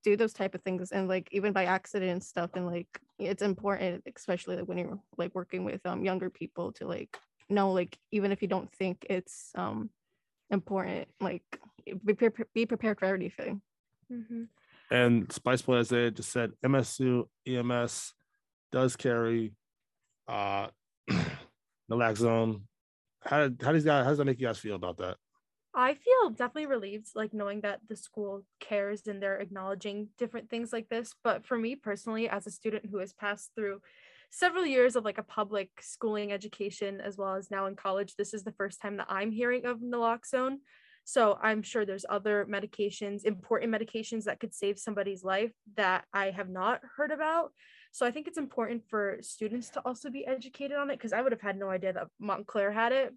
do 0.06 0.16
those 0.16 0.32
type 0.32 0.54
of 0.54 0.62
things 0.62 0.92
and 0.92 1.08
like 1.08 1.28
even 1.32 1.52
by 1.52 1.64
accident 1.64 2.12
and 2.12 2.22
stuff 2.22 2.50
and 2.54 2.64
like 2.64 2.86
it's 3.18 3.42
important 3.42 4.04
especially 4.14 4.54
like 4.54 4.68
when 4.68 4.78
you're 4.78 5.00
like 5.18 5.34
working 5.34 5.64
with 5.64 5.84
um 5.84 6.04
younger 6.04 6.30
people 6.30 6.70
to 6.70 6.86
like 6.86 7.18
know 7.50 7.72
like 7.72 7.98
even 8.12 8.30
if 8.30 8.40
you 8.40 8.46
don't 8.46 8.72
think 8.72 9.04
it's 9.10 9.50
um 9.56 9.90
important 10.50 11.08
like 11.20 11.42
be, 12.04 12.14
pre- 12.14 12.44
be 12.54 12.66
prepared 12.66 13.00
for 13.00 13.06
everything. 13.06 13.60
Mm-hmm. 14.12 14.44
and 14.92 15.32
spice 15.32 15.62
boy 15.62 15.78
as 15.78 15.88
they 15.88 16.12
just 16.12 16.30
said 16.30 16.52
msu 16.64 17.24
ems 17.44 18.14
does 18.70 18.94
carry 18.94 19.54
uh 20.28 20.68
naloxone 21.90 22.60
how, 23.24 23.50
how 23.60 23.72
does 23.72 23.82
that 23.82 24.04
how 24.04 24.10
does 24.10 24.18
that 24.18 24.24
make 24.24 24.38
you 24.38 24.46
guys 24.46 24.58
feel 24.60 24.76
about 24.76 24.98
that 24.98 25.16
I 25.78 25.92
feel 25.92 26.30
definitely 26.30 26.66
relieved, 26.66 27.08
like 27.14 27.34
knowing 27.34 27.60
that 27.60 27.80
the 27.86 27.96
school 27.96 28.44
cares 28.60 29.06
and 29.06 29.22
they're 29.22 29.38
acknowledging 29.38 30.08
different 30.16 30.48
things 30.48 30.72
like 30.72 30.88
this. 30.88 31.14
But 31.22 31.46
for 31.46 31.58
me 31.58 31.76
personally, 31.76 32.30
as 32.30 32.46
a 32.46 32.50
student 32.50 32.86
who 32.90 32.96
has 32.98 33.12
passed 33.12 33.50
through 33.54 33.82
several 34.30 34.66
years 34.66 34.96
of 34.96 35.04
like 35.04 35.18
a 35.18 35.22
public 35.22 35.70
schooling 35.80 36.32
education 36.32 37.00
as 37.00 37.16
well 37.16 37.34
as 37.34 37.50
now 37.50 37.66
in 37.66 37.76
college 37.76 38.16
this 38.16 38.34
is 38.34 38.42
the 38.44 38.52
first 38.52 38.80
time 38.80 38.96
that 38.96 39.06
i'm 39.08 39.30
hearing 39.30 39.64
of 39.66 39.78
naloxone 39.78 40.56
so 41.04 41.38
i'm 41.42 41.62
sure 41.62 41.86
there's 41.86 42.04
other 42.08 42.44
medications 42.50 43.24
important 43.24 43.72
medications 43.72 44.24
that 44.24 44.40
could 44.40 44.54
save 44.54 44.78
somebody's 44.78 45.22
life 45.22 45.52
that 45.76 46.04
i 46.12 46.30
have 46.30 46.48
not 46.48 46.80
heard 46.96 47.12
about 47.12 47.52
so 47.92 48.04
i 48.04 48.10
think 48.10 48.26
it's 48.26 48.38
important 48.38 48.82
for 48.88 49.16
students 49.20 49.70
to 49.70 49.80
also 49.86 50.10
be 50.10 50.26
educated 50.26 50.76
on 50.76 50.90
it 50.90 50.96
because 50.96 51.12
i 51.12 51.22
would 51.22 51.32
have 51.32 51.40
had 51.40 51.56
no 51.56 51.70
idea 51.70 51.92
that 51.92 52.08
montclair 52.18 52.72
had 52.72 52.92
it 52.92 53.14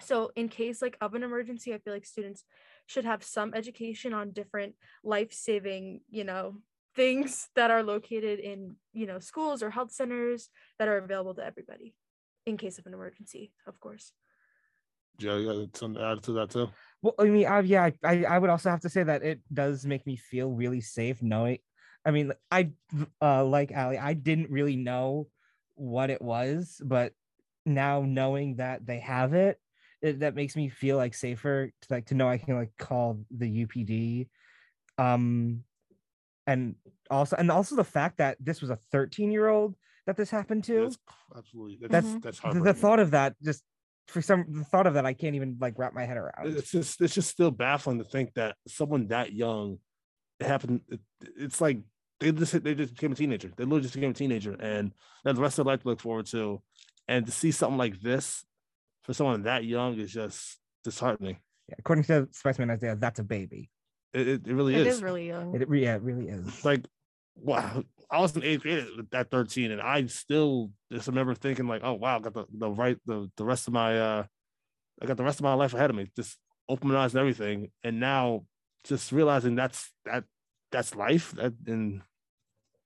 so 0.00 0.30
in 0.36 0.48
case 0.48 0.80
like 0.82 0.96
of 1.00 1.14
an 1.14 1.22
emergency 1.22 1.74
i 1.74 1.78
feel 1.78 1.92
like 1.92 2.06
students 2.06 2.44
should 2.86 3.04
have 3.04 3.22
some 3.22 3.52
education 3.54 4.12
on 4.12 4.30
different 4.30 4.74
life-saving 5.04 6.00
you 6.10 6.24
know 6.24 6.56
things 6.94 7.48
that 7.54 7.70
are 7.70 7.82
located 7.82 8.38
in 8.38 8.76
you 8.92 9.06
know 9.06 9.18
schools 9.18 9.62
or 9.62 9.70
health 9.70 9.92
centers 9.92 10.48
that 10.78 10.88
are 10.88 10.98
available 10.98 11.34
to 11.34 11.44
everybody 11.44 11.94
in 12.46 12.56
case 12.56 12.78
of 12.78 12.86
an 12.86 12.94
emergency 12.94 13.52
of 13.66 13.78
course. 13.78 14.12
Yeah 15.18 15.36
you 15.36 15.46
got 15.46 15.76
something 15.76 16.00
to 16.00 16.06
add 16.06 16.22
to 16.24 16.32
that 16.32 16.50
too. 16.50 16.68
Well 17.02 17.14
i 17.18 17.24
mean 17.24 17.46
uh, 17.46 17.62
yeah 17.64 17.90
I, 18.04 18.24
I 18.24 18.38
would 18.38 18.50
also 18.50 18.70
have 18.70 18.80
to 18.80 18.88
say 18.88 19.02
that 19.02 19.22
it 19.22 19.40
does 19.52 19.84
make 19.84 20.06
me 20.06 20.16
feel 20.16 20.50
really 20.50 20.80
safe 20.80 21.22
knowing 21.22 21.58
i 22.04 22.10
mean 22.10 22.32
i 22.50 22.70
uh 23.20 23.44
like 23.44 23.72
ali 23.76 23.98
i 23.98 24.14
didn't 24.14 24.50
really 24.50 24.76
know 24.76 25.28
what 25.74 26.10
it 26.10 26.22
was 26.22 26.80
but 26.84 27.12
now 27.68 28.02
knowing 28.06 28.56
that 28.56 28.86
they 28.86 28.98
have 28.98 29.34
it, 29.34 29.60
it 30.02 30.20
that 30.20 30.34
makes 30.34 30.54
me 30.56 30.68
feel 30.68 30.96
like 30.96 31.14
safer 31.14 31.72
to 31.82 31.88
like 31.90 32.06
to 32.06 32.14
know 32.14 32.28
i 32.28 32.38
can 32.38 32.56
like 32.56 32.70
call 32.78 33.20
the 33.30 33.64
upd 33.66 34.28
um 34.98 35.62
and 36.46 36.74
also 37.10 37.36
and 37.36 37.50
also 37.50 37.76
the 37.76 37.84
fact 37.84 38.18
that 38.18 38.36
this 38.40 38.60
was 38.60 38.70
a 38.70 38.76
13 38.90 39.30
year 39.30 39.48
old 39.48 39.74
that 40.06 40.16
this 40.16 40.30
happened 40.30 40.64
to. 40.64 40.84
That's 40.84 40.98
absolutely 41.36 41.78
that's 41.82 41.92
that's, 41.92 42.16
Mhm. 42.16 42.22
that's 42.22 42.54
the, 42.54 42.62
the 42.62 42.74
thought 42.74 42.98
of 42.98 43.10
that 43.10 43.36
just 43.42 43.62
for 44.06 44.22
some 44.22 44.46
the 44.48 44.64
thought 44.64 44.86
of 44.86 44.94
that 44.94 45.04
i 45.04 45.12
can't 45.12 45.36
even 45.36 45.58
like 45.60 45.74
wrap 45.76 45.92
my 45.92 46.06
head 46.06 46.16
around. 46.16 46.46
It's 46.56 46.70
just 46.70 47.00
it's 47.00 47.14
just 47.14 47.28
still 47.28 47.50
baffling 47.50 47.98
to 47.98 48.04
think 48.04 48.32
that 48.34 48.56
someone 48.66 49.08
that 49.08 49.32
young 49.32 49.78
it 50.40 50.46
happened 50.46 50.80
it, 50.88 51.00
it's 51.36 51.60
like 51.60 51.78
they 52.20 52.32
just 52.32 52.64
they 52.64 52.74
just 52.74 52.94
became 52.94 53.12
a 53.12 53.14
teenager. 53.14 53.52
They 53.54 53.64
literally 53.64 53.82
just 53.82 53.94
became 53.94 54.10
a 54.10 54.14
teenager 54.14 54.56
and 54.58 54.92
then 55.24 55.34
the 55.34 55.42
rest 55.42 55.58
of 55.58 55.66
their 55.66 55.72
life 55.72 55.82
to 55.82 55.88
look 55.88 56.00
forward 56.00 56.26
to. 56.26 56.62
And 57.06 57.24
to 57.26 57.32
see 57.32 57.52
something 57.52 57.78
like 57.78 58.00
this 58.00 58.44
for 59.08 59.14
someone 59.14 59.42
that 59.44 59.64
young 59.64 59.98
is 59.98 60.12
just 60.12 60.58
disheartening. 60.84 61.38
Yeah, 61.68 61.76
according 61.78 62.04
to 62.04 62.28
spiceman 62.32 62.70
isaiah 62.70 62.94
that's 62.94 63.18
a 63.18 63.24
baby. 63.24 63.70
It, 64.12 64.28
it, 64.28 64.46
it 64.46 64.54
really 64.54 64.74
It 64.74 64.86
is. 64.86 64.96
is 64.96 65.02
really 65.02 65.26
young. 65.28 65.54
it, 65.54 65.68
re- 65.68 65.82
yeah 65.82 65.96
it 65.96 66.02
really 66.02 66.28
is. 66.28 66.46
It's 66.46 66.64
like 66.64 66.84
wow 67.40 67.82
i 68.10 68.20
was 68.20 68.36
in 68.36 68.42
eighth 68.42 68.62
grade 68.62 68.84
at 69.12 69.30
13 69.30 69.70
and 69.70 69.80
i 69.80 70.04
still 70.06 70.72
just 70.90 71.06
remember 71.06 71.34
thinking 71.36 71.68
like 71.68 71.82
oh 71.84 71.92
wow 71.94 72.16
i 72.16 72.20
got 72.20 72.34
the, 72.34 72.44
the 72.52 72.68
right 72.68 72.98
the, 73.06 73.30
the 73.36 73.44
rest 73.44 73.68
of 73.68 73.72
my 73.72 73.96
uh 73.96 74.24
i 75.00 75.06
got 75.06 75.16
the 75.16 75.22
rest 75.22 75.38
of 75.38 75.44
my 75.44 75.54
life 75.54 75.72
ahead 75.72 75.88
of 75.88 75.94
me 75.94 76.10
just 76.16 76.36
open 76.68 76.88
my 76.90 76.96
eyes 76.96 77.14
and 77.14 77.20
everything. 77.20 77.70
And 77.82 77.98
now 78.00 78.44
just 78.84 79.12
realizing 79.12 79.54
that's 79.54 79.92
that 80.04 80.24
that's 80.70 80.94
life 80.94 81.32
that 81.32 81.54
and 81.66 82.02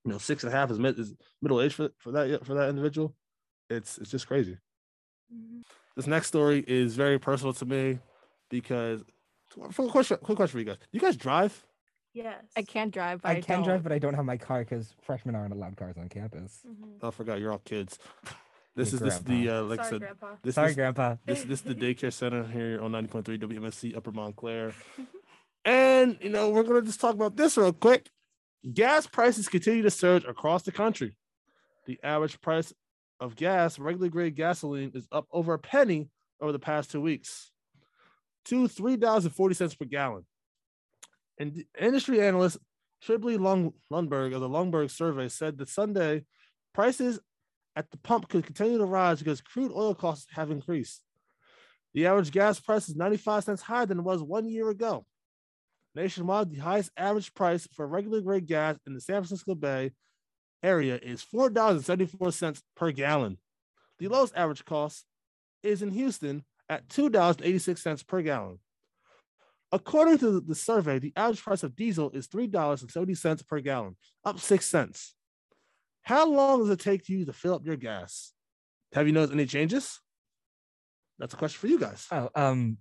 you 0.05 0.13
know 0.13 0.19
six 0.19 0.45
and 0.45 0.53
a 0.53 0.57
half 0.57 0.71
is, 0.71 0.79
mid, 0.79 0.99
is 0.99 1.15
middle 1.41 1.61
age 1.61 1.75
for, 1.75 1.89
for 1.99 2.13
that 2.13 2.45
for 2.47 2.55
that 2.55 2.69
individual 2.69 3.15
it's 3.71 3.99
it's 3.99 4.11
just 4.11 4.27
crazy 4.27 4.57
this 5.97 6.07
next 6.07 6.29
story 6.29 6.65
is 6.67 6.95
very 6.97 7.19
personal 7.19 7.53
to 7.55 7.65
me 7.67 7.99
because 8.51 9.03
quick 9.75 9.91
question 9.91 10.17
quick 10.23 10.37
question 10.37 10.53
for 10.53 10.59
you 10.59 10.65
guys 10.65 10.79
you 10.93 11.01
guys 11.01 11.17
drive 11.17 11.65
yes 12.15 12.43
I 12.57 12.63
can't 12.63 12.93
drive. 12.93 13.23
But 13.23 13.29
i 13.29 13.33
I, 13.37 13.41
can 13.41 13.57
don't. 13.59 13.65
drive 13.65 13.83
but 13.83 13.93
i 13.93 13.99
don't 13.99 14.15
have 14.15 14.25
my 14.25 14.37
car 14.37 14.61
because 14.61 14.95
freshmen 15.03 15.35
aren't 15.35 15.53
allowed 15.53 15.77
cars 15.77 15.97
on 15.99 16.09
campus 16.09 16.61
Mhm. 16.67 17.03
I 17.07 17.11
forgot 17.11 17.41
you're 17.41 17.53
all 17.53 17.59
kids. 17.65 17.99
This 18.75 18.93
Your 18.93 19.03
is 19.07 19.19
this 19.19 19.19
the 19.19 19.51
uh, 19.51 19.63
like 19.65 19.81
I 19.81 19.83
sorry 19.83 19.91
said 19.91 20.01
grandpa 20.01 20.27
this 20.43 20.55
sorry 20.55 20.71
is 20.71 20.77
grandpa 20.77 21.17
this 21.27 21.45
this 21.45 21.59
is 21.61 21.65
the 21.67 21.75
daycare 21.75 22.11
center 22.11 22.43
here 22.43 22.81
on 22.83 22.93
90.3 22.93 23.39
WMSC 23.39 23.95
Upper 23.95 24.13
Montclair. 24.13 24.73
And 25.65 26.19
you 26.23 26.31
know, 26.31 26.49
we're 26.51 26.63
gonna 26.65 26.83
just 26.83 26.99
talk 27.01 27.15
about 27.15 27.37
this 27.37 27.57
real 27.59 27.73
quick. 27.75 28.09
Gas 28.73 29.07
prices 29.07 29.49
continue 29.49 29.83
to 29.83 29.91
surge 29.91 30.25
across 30.25 30.63
the 30.63 30.73
country. 30.73 31.17
The 31.87 32.01
average 32.03 32.41
price 32.41 32.73
of 33.23 33.37
gas, 33.37 33.79
regular 33.79 34.09
grade 34.09 34.35
gasoline, 34.35 34.91
is 34.95 35.07
up 35.13 35.27
over 35.33 35.55
a 35.55 35.59
penny 35.59 36.11
over 36.41 36.53
the 36.53 36.59
past 36.59 36.91
two 36.91 37.01
weeks 37.01 37.51
to 38.47 38.67
three 38.67 38.97
dollars 38.97 39.25
and 39.25 39.35
forty 39.35 39.55
cents 39.55 39.75
per 39.75 39.85
gallon. 39.85 40.27
And 41.39 41.65
industry 41.81 42.21
analyst 42.21 42.59
Shibley 43.07 43.39
Lung 43.39 43.73
Lundberg 43.93 44.35
of 44.35 44.41
the 44.41 44.49
Lundberg 44.49 44.91
survey 44.91 45.29
said 45.29 45.57
that 45.59 45.69
Sunday 45.69 46.25
prices 46.75 47.21
at 47.77 47.91
the 47.91 47.99
pump 47.99 48.29
could 48.29 48.45
continue 48.45 48.79
to 48.79 48.85
rise 48.85 49.21
because 49.21 49.41
crude 49.41 49.73
oil 49.73 49.95
costs 49.95 50.27
have 50.33 50.51
increased. 50.51 51.03
The 51.95 52.07
average 52.07 52.33
gas 52.33 52.59
price 52.59 52.89
is 52.89 52.97
95 52.97 53.45
cents 53.45 53.63
higher 53.63 53.87
than 53.87 54.01
it 54.01 54.05
was 54.05 54.23
one 54.23 54.49
year 54.49 54.69
ago. 54.71 55.07
Nationwide, 55.95 56.51
the 56.51 56.59
highest 56.59 56.91
average 56.97 57.35
price 57.35 57.69
for 57.75 57.87
regular 57.87 58.21
grade 58.21 58.47
gas 58.47 58.79
in 58.87 58.95
the 58.95 59.01
San 59.01 59.17
Francisco 59.17 59.55
Bay 59.55 59.93
area 60.63 60.99
is 61.03 61.25
$4.74 61.25 62.63
per 62.77 62.93
gallon. 62.93 63.39
The 63.99 64.09
lowest 64.09 64.35
average 64.37 64.65
cost 64.65 65.05
is 65.63 65.83
in 65.83 65.91
Houston 65.91 66.45
at 66.69 66.89
$2.86 66.89 68.07
per 68.07 68.23
gallon. 68.23 68.59
According 69.71 70.19
to 70.19 70.41
the 70.41 70.55
survey, 70.55 70.99
the 70.99 71.13
average 71.17 71.43
price 71.43 71.63
of 71.63 71.75
diesel 71.75 72.11
is 72.11 72.29
$3.70 72.29 73.47
per 73.47 73.61
gallon, 73.61 73.97
up 74.25 74.39
6 74.39 74.67
cents. 74.67 75.15
How 76.03 76.29
long 76.29 76.61
does 76.61 76.71
it 76.71 76.81
take 76.81 77.09
you 77.09 77.25
to 77.25 77.33
fill 77.33 77.55
up 77.55 77.65
your 77.65 77.77
gas? 77.77 78.33
Have 78.93 79.07
you 79.07 79.13
noticed 79.13 79.33
any 79.33 79.47
changes? 79.47 80.01
That's 81.19 81.33
a 81.33 81.37
question 81.37 81.61
for 81.61 81.69
you 81.69 81.79
guys. 81.79 82.07
oh 82.11 82.29
um 82.35 82.79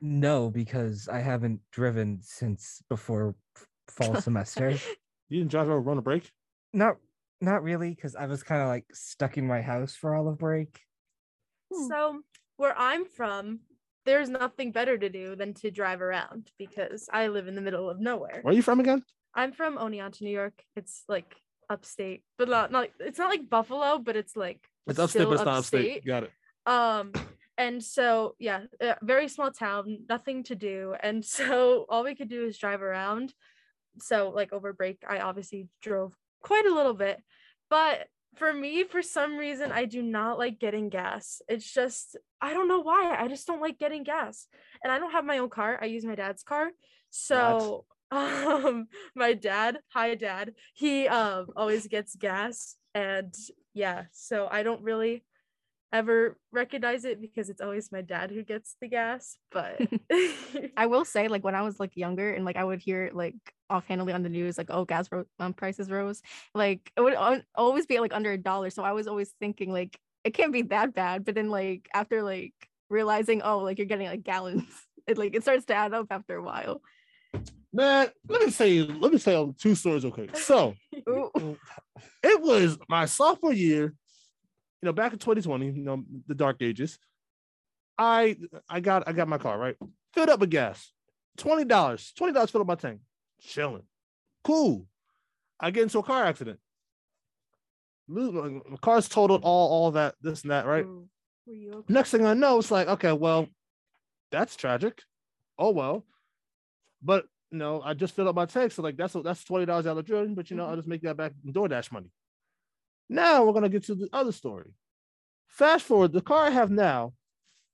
no 0.00 0.48
because 0.48 1.08
i 1.12 1.18
haven't 1.18 1.60
driven 1.70 2.18
since 2.22 2.82
before 2.88 3.34
fall 3.88 4.14
semester 4.20 4.70
You 5.28 5.40
didn't 5.40 5.50
drive 5.50 5.68
over 5.68 5.78
run 5.78 5.98
a 5.98 6.02
break? 6.02 6.30
Not 6.72 6.96
not 7.40 7.62
really 7.62 7.90
because 7.90 8.16
i 8.16 8.26
was 8.26 8.42
kind 8.42 8.62
of 8.62 8.68
like 8.68 8.84
stuck 8.92 9.36
in 9.38 9.46
my 9.46 9.60
house 9.60 9.94
for 9.94 10.14
all 10.14 10.28
of 10.28 10.38
break 10.38 10.80
Hmm. 11.72 11.86
so 11.88 12.20
where 12.56 12.74
i'm 12.78 13.04
from 13.04 13.60
there's 14.06 14.30
nothing 14.30 14.72
better 14.72 14.96
to 14.96 15.08
do 15.10 15.36
than 15.36 15.52
to 15.54 15.70
drive 15.70 16.00
around 16.00 16.50
because 16.58 17.08
i 17.12 17.26
live 17.28 17.46
in 17.46 17.54
the 17.54 17.60
middle 17.60 17.90
of 17.90 18.00
nowhere 18.00 18.40
Where 18.42 18.52
are 18.52 18.56
you 18.56 18.62
from 18.62 18.80
again? 18.80 19.02
i'm 19.34 19.52
from 19.52 19.76
oneonta 19.76 20.22
new 20.22 20.30
york 20.30 20.54
it's 20.76 21.04
like 21.08 21.36
upstate 21.68 22.22
but 22.38 22.48
not, 22.48 22.72
not 22.72 22.88
it's 23.00 23.18
not 23.18 23.28
like 23.28 23.50
buffalo 23.50 23.98
but 23.98 24.16
it's 24.16 24.34
like 24.34 24.66
It's 24.86 24.98
upstate, 24.98 25.20
still 25.20 25.28
but 25.30 25.34
it's 25.34 25.44
not 25.44 25.58
upstate. 25.58 26.04
Got 26.06 26.22
it. 26.24 26.30
um 26.64 27.12
and 27.58 27.84
so 27.84 28.34
yeah 28.38 28.62
very 29.02 29.28
small 29.28 29.50
town 29.50 29.98
nothing 30.08 30.44
to 30.44 30.54
do 30.54 30.94
and 31.02 31.22
so 31.36 31.84
all 31.90 32.02
we 32.02 32.14
could 32.14 32.30
do 32.30 32.46
is 32.46 32.56
drive 32.56 32.80
around 32.80 33.34
so 34.00 34.30
like 34.34 34.54
over 34.54 34.72
break 34.72 35.02
i 35.06 35.18
obviously 35.20 35.68
drove 35.82 36.16
quite 36.42 36.66
a 36.66 36.74
little 36.74 36.94
bit. 36.94 37.22
But 37.70 38.06
for 38.36 38.52
me 38.52 38.84
for 38.84 39.02
some 39.02 39.36
reason 39.36 39.72
i 39.72 39.84
do 39.84 40.00
not 40.02 40.38
like 40.38 40.58
getting 40.58 40.88
gas. 40.88 41.42
It's 41.48 41.72
just 41.72 42.16
i 42.40 42.52
don't 42.52 42.68
know 42.68 42.80
why. 42.80 43.16
I 43.18 43.28
just 43.28 43.46
don't 43.46 43.60
like 43.60 43.78
getting 43.78 44.04
gas. 44.04 44.46
And 44.82 44.92
i 44.92 44.98
don't 44.98 45.12
have 45.12 45.24
my 45.24 45.38
own 45.38 45.50
car. 45.50 45.78
I 45.80 45.86
use 45.86 46.04
my 46.04 46.14
dad's 46.14 46.42
car. 46.42 46.70
So 47.10 47.84
um 48.10 48.86
my 49.14 49.34
dad 49.34 49.78
hi 49.88 50.14
dad. 50.14 50.54
He 50.74 51.08
um 51.08 51.48
always 51.56 51.86
gets 51.88 52.14
gas. 52.14 52.76
And 52.94 53.34
yeah 53.74 54.04
so 54.12 54.48
i 54.50 54.62
don't 54.62 54.82
really 54.82 55.24
ever 55.92 56.36
recognize 56.52 57.04
it 57.04 57.20
because 57.20 57.48
it's 57.48 57.60
always 57.60 57.90
my 57.90 58.02
dad 58.02 58.30
who 58.30 58.42
gets 58.42 58.76
the 58.80 58.88
gas 58.88 59.38
but 59.50 59.80
I 60.76 60.86
will 60.86 61.04
say, 61.04 61.28
like 61.28 61.44
when 61.44 61.54
I 61.54 61.62
was 61.62 61.78
like 61.80 61.96
younger, 61.96 62.32
and 62.32 62.44
like 62.44 62.56
I 62.56 62.64
would 62.64 62.80
hear 62.80 63.10
like 63.12 63.34
offhandedly 63.70 64.12
on 64.12 64.22
the 64.22 64.28
news, 64.28 64.58
like 64.58 64.70
oh, 64.70 64.84
gas 64.84 65.08
ro- 65.10 65.24
um, 65.38 65.52
prices 65.52 65.90
rose. 65.90 66.22
Like 66.54 66.90
it 66.96 67.00
would 67.00 67.14
al- 67.14 67.42
always 67.54 67.86
be 67.86 68.00
like 68.00 68.14
under 68.14 68.32
a 68.32 68.38
dollar. 68.38 68.70
So 68.70 68.82
I 68.82 68.92
was 68.92 69.06
always 69.06 69.30
thinking 69.40 69.72
like 69.72 69.98
it 70.24 70.34
can't 70.34 70.52
be 70.52 70.62
that 70.62 70.94
bad. 70.94 71.24
But 71.24 71.34
then 71.34 71.50
like 71.50 71.88
after 71.92 72.22
like 72.22 72.54
realizing 72.90 73.42
oh, 73.42 73.58
like 73.58 73.78
you're 73.78 73.86
getting 73.86 74.08
like 74.08 74.22
gallons, 74.22 74.64
it 75.06 75.18
like 75.18 75.34
it 75.34 75.42
starts 75.42 75.66
to 75.66 75.74
add 75.74 75.94
up 75.94 76.06
after 76.10 76.36
a 76.36 76.42
while. 76.42 76.80
Man, 77.72 78.08
let 78.28 78.42
me 78.42 78.50
say, 78.50 78.80
let 78.82 79.12
me 79.12 79.18
tell 79.18 79.54
two 79.58 79.74
stories 79.74 80.04
okay. 80.06 80.28
So 80.34 80.74
it 80.92 82.42
was 82.42 82.78
my 82.88 83.04
sophomore 83.04 83.52
year, 83.52 83.94
you 84.82 84.86
know, 84.86 84.92
back 84.92 85.12
in 85.12 85.18
2020, 85.18 85.66
you 85.66 85.84
know, 85.84 86.04
the 86.26 86.34
dark 86.34 86.62
ages. 86.62 86.98
I 87.96 88.36
I 88.68 88.80
got 88.80 89.08
I 89.08 89.12
got 89.12 89.28
my 89.28 89.38
car, 89.38 89.58
right? 89.58 89.76
Filled 90.14 90.28
up 90.28 90.40
with 90.40 90.50
gas. 90.50 90.92
$20. 91.38 91.66
$20 91.66 92.50
filled 92.50 92.62
up 92.62 92.66
my 92.66 92.74
tank. 92.74 93.00
Chilling. 93.40 93.84
Cool. 94.44 94.86
I 95.60 95.70
get 95.70 95.84
into 95.84 95.98
a 95.98 96.02
car 96.02 96.24
accident. 96.24 96.58
My 98.08 98.60
car's 98.80 99.08
totaled, 99.08 99.42
all 99.44 99.68
all 99.68 99.90
that, 99.92 100.14
this 100.22 100.42
and 100.42 100.50
that, 100.50 100.66
right? 100.66 100.86
Mm. 100.86 101.06
Ooh, 101.48 101.70
okay? 101.74 101.92
Next 101.92 102.10
thing 102.10 102.24
I 102.24 102.34
know, 102.34 102.58
it's 102.58 102.70
like, 102.70 102.88
okay, 102.88 103.12
well, 103.12 103.48
that's 104.30 104.56
tragic. 104.56 105.02
Oh 105.58 105.70
well. 105.70 106.06
But 107.02 107.26
you 107.50 107.58
know, 107.58 107.82
I 107.82 107.94
just 107.94 108.14
filled 108.14 108.28
up 108.28 108.34
my 108.34 108.46
tank. 108.46 108.72
So 108.72 108.82
like 108.82 108.96
that's 108.96 109.14
that's 109.24 109.44
twenty 109.44 109.66
dollars 109.66 109.86
out 109.86 109.90
of 109.90 109.96
the 109.96 110.02
drill, 110.02 110.26
but 110.34 110.50
you 110.50 110.56
know, 110.56 110.62
mm-hmm. 110.64 110.70
I'll 110.70 110.76
just 110.76 110.88
make 110.88 111.02
that 111.02 111.16
back 111.16 111.32
in 111.44 111.52
DoorDash 111.52 111.92
money. 111.92 112.10
Now 113.08 113.44
we're 113.44 113.52
gonna 113.52 113.68
get 113.68 113.84
to 113.84 113.94
the 113.94 114.08
other 114.12 114.32
story. 114.32 114.72
Fast 115.48 115.84
forward, 115.84 116.12
the 116.12 116.20
car 116.20 116.46
I 116.46 116.50
have 116.50 116.70
now, 116.70 117.14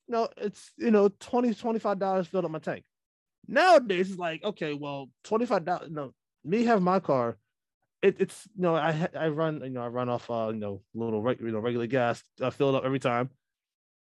you 0.06 0.12
know, 0.12 0.28
it's 0.36 0.72
you 0.76 0.90
know, 0.90 1.08
20 1.08 1.54
$25 1.54 2.26
filled 2.26 2.44
up 2.44 2.50
my 2.50 2.58
tank. 2.58 2.84
Nowadays 3.46 4.10
it's 4.10 4.18
like, 4.18 4.42
okay, 4.44 4.74
well, 4.74 5.10
$25, 5.24 5.90
no, 5.90 6.12
me 6.44 6.64
have 6.64 6.82
my 6.82 7.00
car. 7.00 7.36
It, 8.02 8.16
it's 8.20 8.48
you 8.54 8.62
know, 8.62 8.74
I 8.74 9.08
I 9.18 9.28
run, 9.28 9.62
you 9.64 9.70
know, 9.70 9.82
I 9.82 9.88
run 9.88 10.08
off 10.08 10.30
uh, 10.30 10.50
you 10.52 10.60
know, 10.60 10.82
little 10.94 11.34
you 11.40 11.50
know, 11.50 11.58
regular 11.58 11.86
gas, 11.86 12.22
I 12.40 12.50
fill 12.50 12.70
it 12.70 12.74
up 12.76 12.84
every 12.84 13.00
time. 13.00 13.30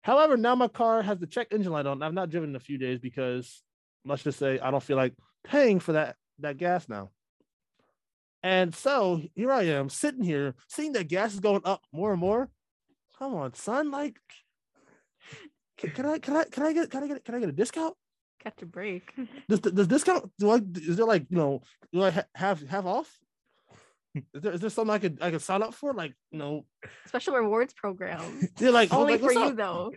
However, 0.02 0.36
now 0.36 0.54
my 0.56 0.68
car 0.68 1.02
has 1.02 1.18
the 1.18 1.26
check 1.26 1.48
engine 1.52 1.72
light 1.72 1.86
on. 1.86 2.02
I've 2.02 2.12
not 2.12 2.28
driven 2.30 2.50
in 2.50 2.56
a 2.56 2.60
few 2.60 2.76
days 2.76 2.98
because 2.98 3.62
let's 4.04 4.24
just 4.24 4.38
say 4.38 4.58
I 4.58 4.70
don't 4.70 4.82
feel 4.82 4.96
like 4.96 5.14
paying 5.44 5.78
for 5.80 5.92
that 5.92 6.16
that 6.40 6.56
gas 6.56 6.88
now. 6.88 7.10
And 8.42 8.74
so 8.74 9.22
here 9.34 9.52
I 9.52 9.64
am 9.64 9.88
sitting 9.88 10.22
here, 10.24 10.54
seeing 10.68 10.92
that 10.92 11.08
gas 11.08 11.32
is 11.32 11.40
going 11.40 11.62
up 11.64 11.82
more 11.92 12.10
and 12.10 12.20
more. 12.20 12.48
Come 13.18 13.34
on, 13.34 13.54
son. 13.54 13.90
Like, 13.90 14.16
can, 15.78 15.90
can 15.90 16.06
I 16.06 16.18
can 16.18 16.36
I 16.36 16.44
can 16.44 16.62
I 16.64 16.72
get 16.72 16.90
can 16.90 17.04
I 17.04 17.06
get 17.06 17.24
can 17.24 17.34
I 17.36 17.40
get 17.40 17.48
a 17.48 17.52
discount? 17.52 17.94
Catch 18.42 18.62
a 18.62 18.66
break. 18.66 19.14
Does 19.48 19.60
does 19.60 19.86
discount 19.86 20.32
do 20.38 20.50
I 20.50 20.60
is 20.74 20.96
there 20.96 21.06
like 21.06 21.26
you 21.30 21.36
know 21.36 21.62
do 21.92 22.02
I 22.02 22.10
ha- 22.10 22.24
have 22.34 22.60
have 22.68 22.86
off? 22.86 23.16
Is 24.14 24.42
there, 24.42 24.52
is 24.52 24.60
there 24.60 24.70
something 24.70 24.92
I 24.92 24.98
could 24.98 25.18
I 25.22 25.30
could 25.30 25.40
sign 25.40 25.62
up 25.62 25.72
for? 25.72 25.94
Like, 25.94 26.12
you 26.32 26.38
know, 26.38 26.66
special 27.06 27.34
rewards 27.34 27.72
program. 27.72 28.20
Yeah, 28.58 28.70
like 28.70 28.92
oh, 28.92 29.00
only 29.00 29.14
like, 29.14 29.22
for 29.22 29.32
you 29.32 29.40
up? 29.40 29.56
though. 29.56 29.92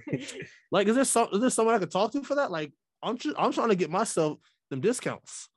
like, 0.70 0.86
is 0.86 0.94
there 0.94 1.04
some 1.04 1.28
is 1.32 1.40
there 1.40 1.50
someone 1.50 1.74
I 1.74 1.78
could 1.78 1.90
talk 1.90 2.12
to 2.12 2.22
for 2.22 2.36
that? 2.36 2.50
Like, 2.50 2.72
I'm 3.02 3.18
tr- 3.18 3.36
I'm 3.36 3.52
trying 3.52 3.68
to 3.68 3.76
get 3.76 3.90
myself 3.90 4.38
them 4.70 4.80
discounts 4.80 5.48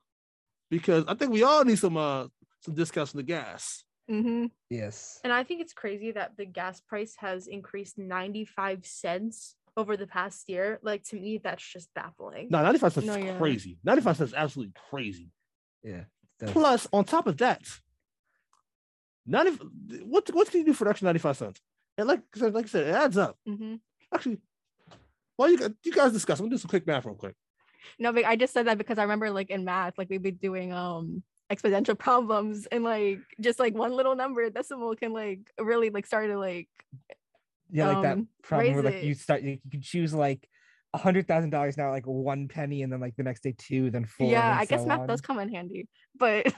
because 0.70 1.04
I 1.08 1.14
think 1.14 1.32
we 1.32 1.42
all 1.42 1.64
need 1.64 1.78
some 1.78 1.96
uh 1.96 2.26
some 2.60 2.74
discounts 2.74 3.14
on 3.14 3.18
the 3.18 3.22
gas. 3.22 3.84
Mm-hmm. 4.10 4.46
Yes. 4.70 5.20
And 5.24 5.32
I 5.32 5.42
think 5.42 5.60
it's 5.60 5.72
crazy 5.72 6.12
that 6.12 6.36
the 6.36 6.44
gas 6.44 6.80
price 6.80 7.14
has 7.18 7.46
increased 7.48 7.98
95 7.98 8.86
cents 8.86 9.56
over 9.76 9.96
the 9.96 10.06
past 10.06 10.48
year. 10.48 10.78
Like 10.82 11.02
to 11.04 11.16
me, 11.16 11.38
that's 11.42 11.64
just 11.66 11.92
baffling. 11.94 12.48
No, 12.50 12.62
95 12.62 12.92
cents 12.92 13.06
No, 13.06 13.14
is 13.14 13.24
yeah. 13.24 13.38
crazy. 13.38 13.78
95 13.84 14.16
cents 14.16 14.30
is 14.30 14.34
absolutely 14.34 14.74
crazy. 14.90 15.30
Yeah. 15.82 16.04
Plus, 16.46 16.86
on 16.92 17.04
top 17.04 17.26
of 17.26 17.36
that, 17.38 17.62
90 19.26 19.50
what 20.04 20.28
what 20.34 20.50
can 20.50 20.60
you 20.60 20.66
do 20.66 20.72
for 20.74 20.84
an 20.84 20.90
extra 20.90 21.06
95 21.06 21.36
cents? 21.36 21.60
And 21.98 22.06
like 22.06 22.20
I 22.34 22.38
said, 22.38 22.54
like 22.54 22.66
I 22.66 22.68
said, 22.68 22.86
it 22.86 22.94
adds 22.94 23.16
up. 23.16 23.38
Mm-hmm. 23.48 23.76
Actually, 24.14 24.38
well, 25.38 25.50
you, 25.50 25.74
you 25.84 25.92
guys 25.92 26.12
discuss. 26.12 26.38
I'm 26.38 26.46
gonna 26.46 26.54
do 26.54 26.58
some 26.58 26.68
quick 26.68 26.86
math 26.86 27.04
real 27.06 27.14
quick. 27.14 27.34
No, 27.98 28.12
but 28.12 28.24
I 28.24 28.36
just 28.36 28.52
said 28.52 28.66
that 28.66 28.78
because 28.78 28.98
I 28.98 29.02
remember 29.02 29.30
like 29.30 29.50
in 29.50 29.64
math, 29.64 29.98
like 29.98 30.10
we'd 30.10 30.22
be 30.22 30.30
doing 30.30 30.72
um 30.72 31.22
exponential 31.50 31.96
problems 31.96 32.66
and 32.66 32.82
like 32.82 33.20
just 33.40 33.58
like 33.58 33.74
one 33.74 33.92
little 33.92 34.16
number 34.16 34.50
decimal 34.50 34.96
can 34.96 35.12
like 35.12 35.38
really 35.60 35.90
like 35.90 36.06
start 36.06 36.28
to 36.28 36.38
like 36.38 36.68
Yeah, 37.70 37.88
like 37.88 38.02
that 38.02 38.12
um, 38.14 38.28
problem 38.42 38.74
where 38.74 38.82
raise 38.82 38.94
like 38.94 39.04
you 39.04 39.14
start 39.14 39.42
you, 39.42 39.58
you 39.62 39.70
can 39.70 39.82
choose 39.82 40.12
like 40.12 40.48
a 40.96 40.98
hundred 40.98 41.28
thousand 41.28 41.50
dollars 41.50 41.76
now, 41.76 41.90
like 41.90 42.06
one 42.06 42.48
penny, 42.48 42.82
and 42.82 42.92
then 42.92 43.00
like 43.00 43.16
the 43.16 43.22
next 43.22 43.42
day 43.42 43.54
two, 43.56 43.90
then 43.90 44.06
four. 44.06 44.30
yeah, 44.30 44.56
I 44.58 44.64
guess 44.64 44.80
so 44.80 44.86
math 44.86 45.00
on. 45.00 45.06
does 45.06 45.20
come 45.20 45.38
in 45.38 45.52
handy. 45.52 45.88
But 46.18 46.52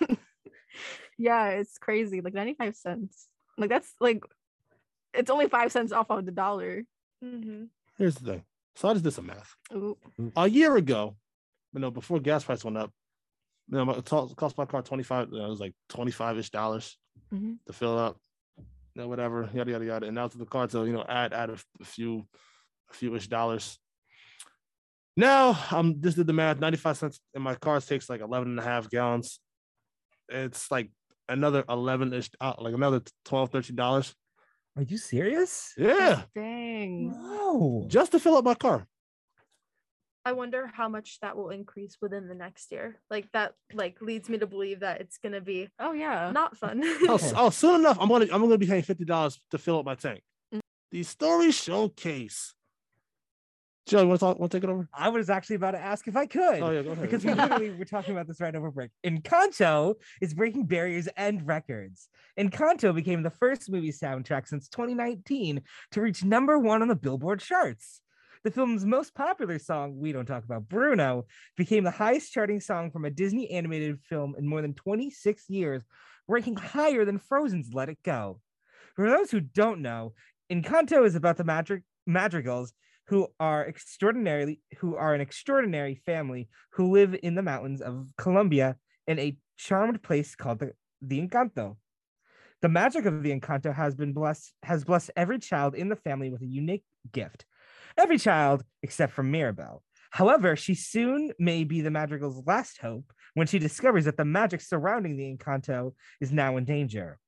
yeah, 1.18 1.48
it's 1.50 1.76
crazy. 1.78 2.20
Like 2.20 2.34
95 2.34 2.76
cents. 2.76 3.28
Like 3.56 3.68
that's 3.68 3.92
like 4.00 4.22
it's 5.12 5.30
only 5.30 5.48
five 5.48 5.72
cents 5.72 5.92
off 5.92 6.10
of 6.10 6.24
the 6.24 6.30
dollar. 6.30 6.84
Mm-hmm. 7.22 7.64
Here's 7.96 8.14
the 8.14 8.32
thing. 8.32 8.42
So 8.78 8.88
I 8.88 8.92
just 8.92 9.02
did 9.02 9.12
some 9.12 9.26
math. 9.26 9.56
Ooh. 9.74 9.98
A 10.36 10.48
year 10.48 10.76
ago, 10.76 11.16
you 11.72 11.80
know, 11.80 11.90
before 11.90 12.20
gas 12.20 12.44
price 12.44 12.62
went 12.62 12.76
up, 12.76 12.92
you 13.66 13.76
know, 13.76 13.90
it 13.90 14.04
cost 14.04 14.36
cost 14.36 14.56
my 14.56 14.66
car 14.66 14.82
25, 14.82 15.30
you 15.32 15.38
know, 15.38 15.46
it 15.46 15.48
was 15.48 15.58
like 15.58 15.74
25 15.88 16.38
ish 16.38 16.50
dollars 16.50 16.96
Mhm. 17.34 17.58
to 17.66 17.72
fill 17.72 17.98
up, 17.98 18.20
you 18.56 18.64
know, 18.94 19.08
whatever, 19.08 19.50
yada, 19.52 19.72
yada, 19.72 19.84
yada. 19.84 20.06
And 20.06 20.14
now 20.14 20.28
to 20.28 20.38
the 20.38 20.46
car 20.46 20.68
so, 20.68 20.84
you 20.84 20.92
know, 20.92 21.04
add, 21.08 21.32
add 21.32 21.50
a 21.50 21.56
few, 21.84 22.28
a 22.88 22.94
few 22.94 23.16
ish 23.16 23.26
dollars. 23.26 23.80
Now 25.16 25.58
I'm 25.72 26.00
just 26.00 26.16
did 26.16 26.28
the 26.28 26.32
math 26.32 26.60
95 26.60 26.96
cents 26.96 27.20
and 27.34 27.42
my 27.42 27.56
car 27.56 27.80
takes 27.80 28.08
like 28.08 28.20
11 28.20 28.48
and 28.50 28.60
a 28.60 28.62
half 28.62 28.88
gallons. 28.88 29.40
It's 30.28 30.70
like 30.70 30.92
another 31.28 31.64
11 31.68 32.12
ish, 32.12 32.30
uh, 32.40 32.54
like 32.60 32.74
another 32.74 33.02
12, 33.24 33.50
13 33.50 33.74
dollars. 33.74 34.14
Are 34.78 34.82
you 34.84 34.96
serious? 34.96 35.74
Yeah. 35.76 36.22
Dang. 36.36 37.10
No. 37.10 37.84
Just 37.88 38.12
to 38.12 38.20
fill 38.20 38.36
up 38.36 38.44
my 38.44 38.54
car. 38.54 38.86
I 40.24 40.30
wonder 40.32 40.70
how 40.72 40.88
much 40.88 41.18
that 41.20 41.36
will 41.36 41.50
increase 41.50 41.96
within 42.00 42.28
the 42.28 42.34
next 42.36 42.70
year. 42.70 43.00
Like 43.10 43.26
that, 43.32 43.54
like 43.72 44.00
leads 44.00 44.28
me 44.28 44.38
to 44.38 44.46
believe 44.46 44.80
that 44.80 45.00
it's 45.00 45.18
gonna 45.18 45.40
be 45.40 45.68
Oh 45.80 45.92
yeah. 45.92 46.30
not 46.32 46.56
fun. 46.56 46.80
oh, 47.08 47.14
s- 47.16 47.32
oh, 47.36 47.50
soon 47.50 47.80
enough, 47.80 47.98
I'm 48.00 48.08
gonna 48.08 48.26
I'm 48.30 48.40
gonna 48.40 48.56
be 48.56 48.66
paying 48.68 48.82
fifty 48.84 49.04
dollars 49.04 49.40
to 49.50 49.58
fill 49.58 49.80
up 49.80 49.84
my 49.84 49.96
tank. 49.96 50.22
Mm. 50.54 50.60
The 50.92 51.02
story 51.02 51.50
showcase. 51.50 52.54
Joe, 53.88 54.02
you 54.02 54.08
want 54.08 54.20
to 54.20 54.26
talk? 54.26 54.38
Want 54.38 54.52
to 54.52 54.58
take 54.58 54.64
it 54.64 54.70
over? 54.70 54.86
I 54.92 55.08
was 55.08 55.30
actually 55.30 55.56
about 55.56 55.70
to 55.70 55.78
ask 55.80 56.06
if 56.06 56.16
I 56.16 56.26
could. 56.26 56.60
Oh 56.62 56.70
yeah, 56.70 56.82
go 56.82 56.90
ahead. 56.90 57.02
because 57.02 57.24
we 57.24 57.32
literally 57.34 57.70
were 57.70 57.86
talking 57.86 58.12
about 58.12 58.26
this 58.26 58.40
right 58.40 58.54
over 58.54 58.70
break. 58.70 58.90
Encanto 59.04 59.94
is 60.20 60.34
breaking 60.34 60.66
barriers 60.66 61.08
and 61.16 61.46
records. 61.46 62.08
Encanto 62.38 62.94
became 62.94 63.22
the 63.22 63.30
first 63.30 63.70
movie 63.70 63.90
soundtrack 63.90 64.46
since 64.46 64.68
2019 64.68 65.62
to 65.92 66.00
reach 66.02 66.22
number 66.22 66.58
one 66.58 66.82
on 66.82 66.88
the 66.88 66.94
Billboard 66.94 67.40
charts. 67.40 68.02
The 68.44 68.50
film's 68.50 68.84
most 68.84 69.14
popular 69.14 69.58
song, 69.58 69.98
We 69.98 70.12
Don't 70.12 70.26
Talk 70.26 70.44
About 70.44 70.68
Bruno, 70.68 71.26
became 71.56 71.82
the 71.82 71.90
highest 71.90 72.32
charting 72.32 72.60
song 72.60 72.90
from 72.90 73.04
a 73.04 73.10
Disney 73.10 73.50
animated 73.50 73.98
film 74.08 74.36
in 74.38 74.46
more 74.46 74.62
than 74.62 74.74
26 74.74 75.48
years, 75.48 75.82
ranking 76.28 76.56
higher 76.56 77.04
than 77.04 77.18
Frozen's 77.18 77.72
Let 77.72 77.88
It 77.88 78.02
Go. 78.04 78.40
For 78.94 79.08
those 79.08 79.30
who 79.30 79.40
don't 79.40 79.80
know, 79.80 80.12
Encanto 80.52 81.04
is 81.04 81.14
about 81.16 81.36
the 81.36 81.44
magic 81.44 81.82
madrigals 82.06 82.72
who 83.08 83.26
are 83.40 83.66
extraordinarily 83.66 84.60
who 84.78 84.96
are 84.96 85.14
an 85.14 85.20
extraordinary 85.20 85.94
family 85.94 86.48
who 86.72 86.92
live 86.92 87.16
in 87.22 87.34
the 87.34 87.42
mountains 87.42 87.80
of 87.80 88.06
Colombia 88.18 88.76
in 89.06 89.18
a 89.18 89.36
charmed 89.56 90.02
place 90.02 90.36
called 90.36 90.60
the, 90.60 90.72
the 91.00 91.18
Encanto. 91.18 91.76
The 92.60 92.68
magic 92.68 93.06
of 93.06 93.22
the 93.22 93.38
Encanto 93.38 93.74
has 93.74 93.94
been 93.94 94.12
blessed 94.12 94.52
has 94.62 94.84
blessed 94.84 95.10
every 95.16 95.38
child 95.38 95.74
in 95.74 95.88
the 95.88 95.96
family 95.96 96.28
with 96.28 96.42
a 96.42 96.46
unique 96.46 96.84
gift. 97.10 97.46
Every 97.96 98.18
child 98.18 98.62
except 98.82 99.12
for 99.12 99.22
Mirabel. 99.22 99.82
However, 100.10 100.56
she 100.56 100.74
soon 100.74 101.32
may 101.38 101.64
be 101.64 101.80
the 101.80 101.90
Madrigal's 101.90 102.42
last 102.46 102.78
hope 102.78 103.12
when 103.34 103.46
she 103.46 103.58
discovers 103.58 104.04
that 104.04 104.16
the 104.16 104.24
magic 104.24 104.60
surrounding 104.60 105.16
the 105.16 105.34
Encanto 105.34 105.94
is 106.20 106.32
now 106.32 106.56
in 106.56 106.64
danger. 106.64 107.18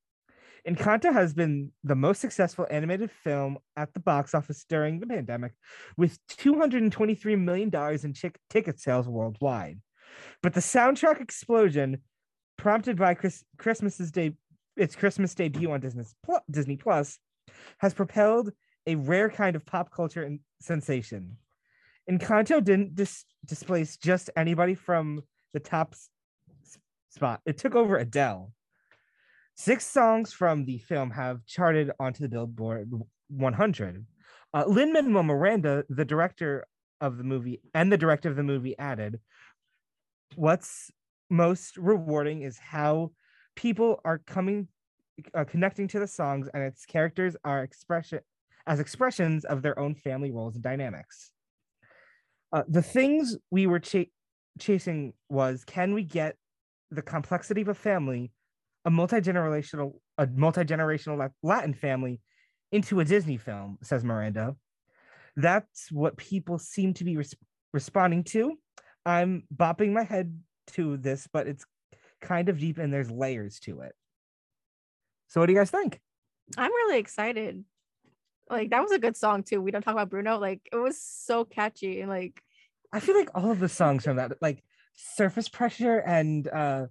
Encanto 0.69 1.13
has 1.13 1.33
been 1.33 1.73
the 1.85 1.95
most 1.95 2.21
successful 2.21 2.67
animated 2.71 3.11
film 3.11 3.59
at 3.77 3.93
the 3.95 4.01
box 4.01 4.35
office 4.35 4.65
during 4.69 5.01
the 5.01 5.07
pandemic, 5.07 5.53
with 5.97 6.19
$223 6.29 7.39
million 7.39 7.71
in 8.05 8.13
chick- 8.15 8.39
ticket 8.51 8.79
sales 8.81 9.09
worldwide. 9.09 9.81
But 10.43 10.55
the 10.55 10.61
soundtrack 10.61 11.21
explosion, 11.21 11.99
prompted 12.59 12.97
by 12.97 13.15
Chris- 13.15 13.45
Christmas's 13.59 14.11
day, 14.11 14.37
its 14.77 14.97
Christmas 14.97 15.35
debut 15.35 15.71
on 15.71 15.81
Disney, 15.81 16.05
Pl- 16.25 16.45
Disney 16.51 16.77
Plus, 16.77 17.19
has 17.79 17.95
propelled 17.95 18.51
a 18.87 18.95
rare 18.97 19.31
kind 19.31 19.57
of 19.57 19.65
pop 19.65 19.91
culture 19.91 20.23
in- 20.25 20.41
sensation. 20.61 21.37
Encanto 22.11 22.63
didn't 22.63 22.95
dis- 22.95 23.25
displace 23.47 23.97
just 23.97 24.31
anybody 24.37 24.75
from 24.75 25.23
the 25.53 25.61
top 25.61 25.95
s- 25.95 26.11
spot. 27.11 27.41
It 27.47 27.57
took 27.59 27.75
over 27.75 27.97
Adele. 27.97 28.53
Six 29.61 29.85
songs 29.85 30.33
from 30.33 30.65
the 30.65 30.79
film 30.79 31.11
have 31.11 31.45
charted 31.45 31.91
onto 32.01 32.23
the 32.23 32.31
Billboard 32.31 32.91
100. 33.29 34.07
Uh, 34.55 34.65
Lin 34.67 34.91
Manuel 34.91 35.23
Miranda, 35.23 35.85
the 35.91 36.07
director 36.07 36.65
of 37.03 37.19
the 37.19 37.25
movie 37.25 37.61
and 37.75 37.93
the 37.93 37.99
director 37.99 38.31
of 38.31 38.37
the 38.37 38.43
movie, 38.43 38.75
added, 38.79 39.21
"What's 40.35 40.91
most 41.29 41.77
rewarding 41.77 42.41
is 42.41 42.57
how 42.57 43.13
people 43.55 44.01
are 44.03 44.17
coming, 44.21 44.69
uh, 45.35 45.45
connecting 45.45 45.89
to 45.89 45.99
the 45.99 46.07
songs, 46.07 46.49
and 46.55 46.63
its 46.63 46.87
characters 46.87 47.37
are 47.45 47.63
expression 47.63 48.21
as 48.67 48.81
expressions 48.81 49.45
of 49.45 49.61
their 49.61 49.79
own 49.79 49.95
family 49.95 50.31
roles 50.31 50.55
and 50.55 50.65
dynamics. 50.65 51.33
Uh, 52.51 52.63
the 52.67 52.83
things 52.83 53.37
we 53.51 53.67
were 53.67 53.81
cha- 53.81 54.11
chasing 54.59 55.13
was, 55.29 55.65
can 55.67 55.93
we 55.93 56.03
get 56.03 56.39
the 56.91 57.03
complexity 57.03 57.61
of 57.61 57.69
a 57.69 57.75
family?" 57.75 58.33
A 58.85 58.91
multi-generational 58.91 59.95
a 60.19 60.27
multi-generational 60.27 61.31
Latin 61.43 61.75
family 61.75 62.21
into 62.73 63.01
a 63.01 63.05
Disney 63.05 63.37
film, 63.37 63.79
says 63.83 64.05
Miranda. 64.05 64.57
That's 65.37 65.91
what 65.91 66.17
people 66.17 66.59
seem 66.59 66.95
to 66.95 67.05
be 67.05 67.17
res- 67.17 67.35
responding 67.73 68.25
to. 68.25 68.59
I'm 69.07 69.45
bopping 69.55 69.93
my 69.93 70.03
head 70.03 70.39
to 70.73 70.97
this, 70.97 71.27
but 71.33 71.47
it's 71.47 71.65
kind 72.21 72.49
of 72.49 72.59
deep 72.59 72.79
and 72.79 72.93
there's 72.93 73.11
layers 73.11 73.61
to 73.61 73.81
it. 73.81 73.93
So 75.29 75.41
what 75.41 75.47
do 75.47 75.53
you 75.53 75.59
guys 75.59 75.71
think? 75.71 76.01
I'm 76.57 76.71
really 76.71 76.99
excited. 76.99 77.65
Like 78.49 78.71
that 78.71 78.83
was 78.83 78.91
a 78.91 78.99
good 78.99 79.17
song 79.17 79.43
too. 79.43 79.61
We 79.61 79.71
don't 79.71 79.83
talk 79.83 79.95
about 79.95 80.11
Bruno. 80.11 80.39
Like 80.39 80.61
it 80.73 80.77
was 80.77 81.01
so 81.01 81.45
catchy 81.45 82.01
and 82.01 82.11
like 82.11 82.41
I 82.93 83.01
feel 83.01 83.17
like 83.17 83.31
all 83.35 83.51
of 83.51 83.61
the 83.61 83.69
songs 83.69 84.05
from 84.05 84.17
that, 84.17 84.33
like 84.43 84.63
Surface 84.95 85.49
Pressure 85.49 85.99
and 85.99 86.49
uh 86.49 86.87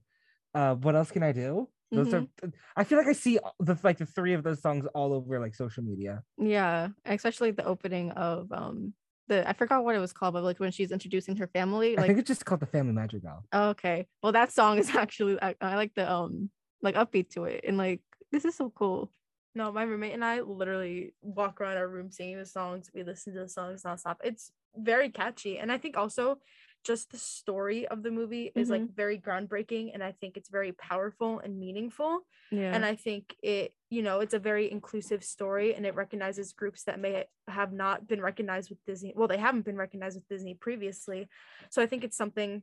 uh 0.55 0.75
what 0.75 0.95
else 0.95 1.11
can 1.11 1.23
I 1.23 1.33
do? 1.33 1.67
Those 1.91 2.09
mm-hmm. 2.09 2.45
are 2.45 2.51
I 2.75 2.83
feel 2.83 2.97
like 2.97 3.07
I 3.07 3.13
see 3.13 3.39
the 3.59 3.77
like 3.83 3.97
the 3.97 4.05
three 4.05 4.33
of 4.33 4.43
those 4.43 4.61
songs 4.61 4.85
all 4.93 5.13
over 5.13 5.39
like 5.39 5.55
social 5.55 5.83
media. 5.83 6.23
Yeah, 6.37 6.89
especially 7.05 7.51
the 7.51 7.65
opening 7.65 8.11
of 8.11 8.51
um 8.51 8.93
the 9.27 9.47
I 9.47 9.53
forgot 9.53 9.83
what 9.83 9.95
it 9.95 9.99
was 9.99 10.13
called, 10.13 10.33
but 10.33 10.43
like 10.43 10.59
when 10.59 10.71
she's 10.71 10.91
introducing 10.91 11.35
her 11.37 11.47
family. 11.47 11.95
Like, 11.95 12.03
I 12.03 12.07
think 12.07 12.19
it's 12.19 12.27
just 12.27 12.45
called 12.45 12.61
the 12.61 12.67
Family 12.67 12.93
Madrigal. 12.93 13.43
Oh, 13.51 13.69
okay. 13.69 14.07
Well, 14.21 14.33
that 14.33 14.51
song 14.51 14.77
is 14.77 14.89
actually 14.95 15.41
I, 15.41 15.55
I 15.61 15.75
like 15.75 15.93
the 15.95 16.11
um 16.11 16.49
like 16.81 16.95
upbeat 16.95 17.29
to 17.31 17.45
it 17.45 17.65
and 17.67 17.77
like 17.77 18.01
this 18.31 18.45
is 18.45 18.55
so 18.55 18.69
cool. 18.69 19.11
No, 19.55 19.71
my 19.71 19.83
roommate 19.83 20.13
and 20.13 20.23
I 20.23 20.41
literally 20.41 21.13
walk 21.21 21.59
around 21.59 21.77
our 21.77 21.87
room 21.87 22.11
singing 22.11 22.37
the 22.37 22.45
songs. 22.45 22.91
We 22.93 23.03
listen 23.03 23.33
to 23.33 23.39
the 23.39 23.49
songs 23.49 23.81
nonstop. 23.81 24.17
It's 24.23 24.51
very 24.75 25.09
catchy. 25.09 25.57
And 25.57 25.71
I 25.71 25.79
think 25.79 25.97
also 25.97 26.37
just 26.83 27.11
the 27.11 27.17
story 27.17 27.87
of 27.87 28.03
the 28.03 28.11
movie 28.11 28.51
is 28.55 28.69
mm-hmm. 28.69 28.83
like 28.83 28.95
very 28.95 29.17
groundbreaking 29.17 29.91
and 29.93 30.03
i 30.03 30.11
think 30.11 30.37
it's 30.37 30.49
very 30.49 30.71
powerful 30.73 31.39
and 31.39 31.59
meaningful 31.59 32.19
yeah 32.51 32.73
and 32.73 32.85
i 32.85 32.95
think 32.95 33.35
it 33.43 33.73
you 33.89 34.01
know 34.01 34.19
it's 34.19 34.33
a 34.33 34.39
very 34.39 34.71
inclusive 34.71 35.23
story 35.23 35.75
and 35.75 35.85
it 35.85 35.95
recognizes 35.95 36.53
groups 36.53 36.83
that 36.83 36.99
may 36.99 37.25
have 37.47 37.73
not 37.73 38.07
been 38.07 38.21
recognized 38.21 38.69
with 38.69 38.83
disney 38.85 39.13
well 39.15 39.27
they 39.27 39.37
haven't 39.37 39.65
been 39.65 39.77
recognized 39.77 40.15
with 40.15 40.27
disney 40.27 40.53
previously 40.53 41.27
so 41.69 41.81
i 41.81 41.85
think 41.85 42.03
it's 42.03 42.17
something 42.17 42.61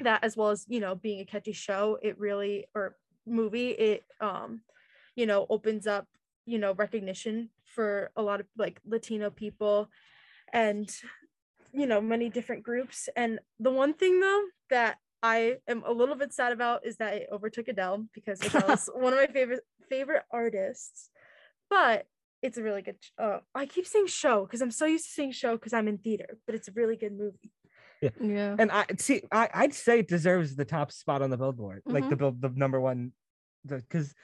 that 0.00 0.24
as 0.24 0.36
well 0.36 0.50
as 0.50 0.66
you 0.68 0.80
know 0.80 0.94
being 0.94 1.20
a 1.20 1.24
catchy 1.24 1.52
show 1.52 1.98
it 2.02 2.18
really 2.18 2.66
or 2.74 2.96
movie 3.26 3.70
it 3.70 4.02
um 4.20 4.60
you 5.14 5.26
know 5.26 5.46
opens 5.48 5.86
up 5.86 6.06
you 6.46 6.58
know 6.58 6.74
recognition 6.74 7.48
for 7.64 8.10
a 8.16 8.22
lot 8.22 8.40
of 8.40 8.46
like 8.56 8.80
latino 8.86 9.30
people 9.30 9.88
and 10.52 10.90
you 11.74 11.86
know 11.86 12.00
many 12.00 12.28
different 12.28 12.62
groups 12.62 13.08
and 13.16 13.38
the 13.58 13.70
one 13.70 13.94
thing 13.94 14.20
though 14.20 14.42
that 14.70 14.96
i 15.22 15.56
am 15.68 15.82
a 15.86 15.92
little 15.92 16.14
bit 16.14 16.32
sad 16.32 16.52
about 16.52 16.86
is 16.86 16.96
that 16.96 17.14
it 17.14 17.28
overtook 17.32 17.68
adele 17.68 18.06
because 18.14 18.40
adele's 18.46 18.88
one 18.94 19.12
of 19.12 19.18
my 19.18 19.26
favorite 19.26 19.60
favorite 19.88 20.22
artists 20.30 21.10
but 21.68 22.06
it's 22.42 22.58
a 22.58 22.62
really 22.62 22.82
good 22.82 22.96
uh, 23.18 23.38
i 23.54 23.66
keep 23.66 23.86
saying 23.86 24.06
show 24.06 24.44
because 24.44 24.62
i'm 24.62 24.70
so 24.70 24.86
used 24.86 25.06
to 25.06 25.12
saying 25.12 25.32
show 25.32 25.52
because 25.56 25.72
i'm 25.72 25.88
in 25.88 25.98
theater 25.98 26.38
but 26.46 26.54
it's 26.54 26.68
a 26.68 26.72
really 26.72 26.96
good 26.96 27.12
movie 27.12 27.52
yeah. 28.02 28.10
yeah. 28.20 28.56
And 28.58 28.70
I 28.70 28.84
see 28.98 29.22
I, 29.32 29.48
I'd 29.54 29.72
say 29.72 30.00
it 30.00 30.08
deserves 30.08 30.56
the 30.56 30.64
top 30.64 30.92
spot 30.92 31.22
on 31.22 31.30
the 31.30 31.38
billboard, 31.38 31.78
mm-hmm. 31.78 31.94
like 31.94 32.08
the 32.10 32.16
mm-hmm. 32.16 32.40
the 32.40 32.50
number 32.54 32.78
one 32.78 33.12
because 33.66 34.14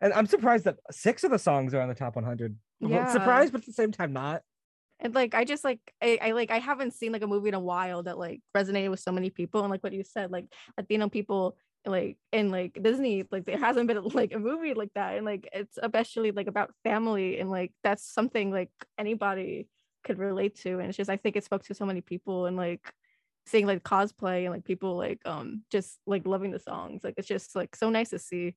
and 0.00 0.12
I'm 0.12 0.26
surprised 0.26 0.64
that 0.64 0.76
six 0.90 1.24
of 1.24 1.30
the 1.30 1.38
songs 1.38 1.74
are 1.74 1.80
on 1.80 1.88
the 1.88 1.94
top 1.94 2.16
100. 2.16 2.56
Yeah. 2.80 3.10
Surprised, 3.12 3.52
but 3.52 3.62
at 3.62 3.66
the 3.66 3.72
same 3.72 3.92
time 3.92 4.12
not 4.12 4.42
and 5.00 5.14
like 5.14 5.34
i 5.34 5.44
just 5.44 5.64
like 5.64 5.80
I, 6.02 6.18
I 6.20 6.30
like 6.32 6.50
i 6.50 6.58
haven't 6.58 6.94
seen 6.94 7.12
like 7.12 7.22
a 7.22 7.26
movie 7.26 7.48
in 7.48 7.54
a 7.54 7.60
while 7.60 8.02
that 8.02 8.18
like 8.18 8.40
resonated 8.56 8.90
with 8.90 9.00
so 9.00 9.12
many 9.12 9.30
people. 9.30 9.60
And 9.62 9.70
like 9.70 9.82
what 9.82 9.92
you 9.92 10.04
said 10.04 10.30
like 10.30 10.46
latino 10.76 11.08
people 11.08 11.56
like 11.86 12.18
in 12.32 12.50
like 12.50 12.76
disney 12.82 13.24
like 13.30 13.46
there 13.46 13.56
hasn't 13.56 13.86
been 13.86 14.02
like 14.14 14.34
a 14.34 14.38
movie 14.38 14.74
like 14.74 14.92
that. 14.94 15.16
And 15.16 15.24
like 15.24 15.48
it's 15.52 15.78
especially 15.80 16.32
like 16.32 16.46
about 16.46 16.74
family 16.82 17.38
and 17.38 17.50
like 17.50 17.72
that's 17.82 18.02
something 18.02 18.50
like 18.50 18.70
anybody 18.98 19.68
could 20.04 20.18
relate 20.18 20.56
to. 20.60 20.78
And 20.78 20.88
it's 20.88 20.96
just 20.96 21.10
i 21.10 21.16
think 21.16 21.36
it 21.36 21.44
spoke 21.44 21.64
to 21.64 21.74
so 21.74 21.86
many 21.86 22.00
people 22.00 22.46
and 22.46 22.56
like 22.56 22.92
seeing 23.46 23.66
like 23.66 23.82
cosplay 23.82 24.44
and 24.44 24.52
like 24.52 24.64
people 24.64 24.96
like 24.96 25.20
um 25.24 25.62
just 25.70 25.98
like 26.06 26.26
loving 26.26 26.50
the 26.50 26.58
songs. 26.58 27.04
Like 27.04 27.14
it's 27.16 27.28
just 27.28 27.54
like 27.54 27.76
so 27.76 27.90
nice 27.90 28.10
to 28.10 28.18
see. 28.18 28.56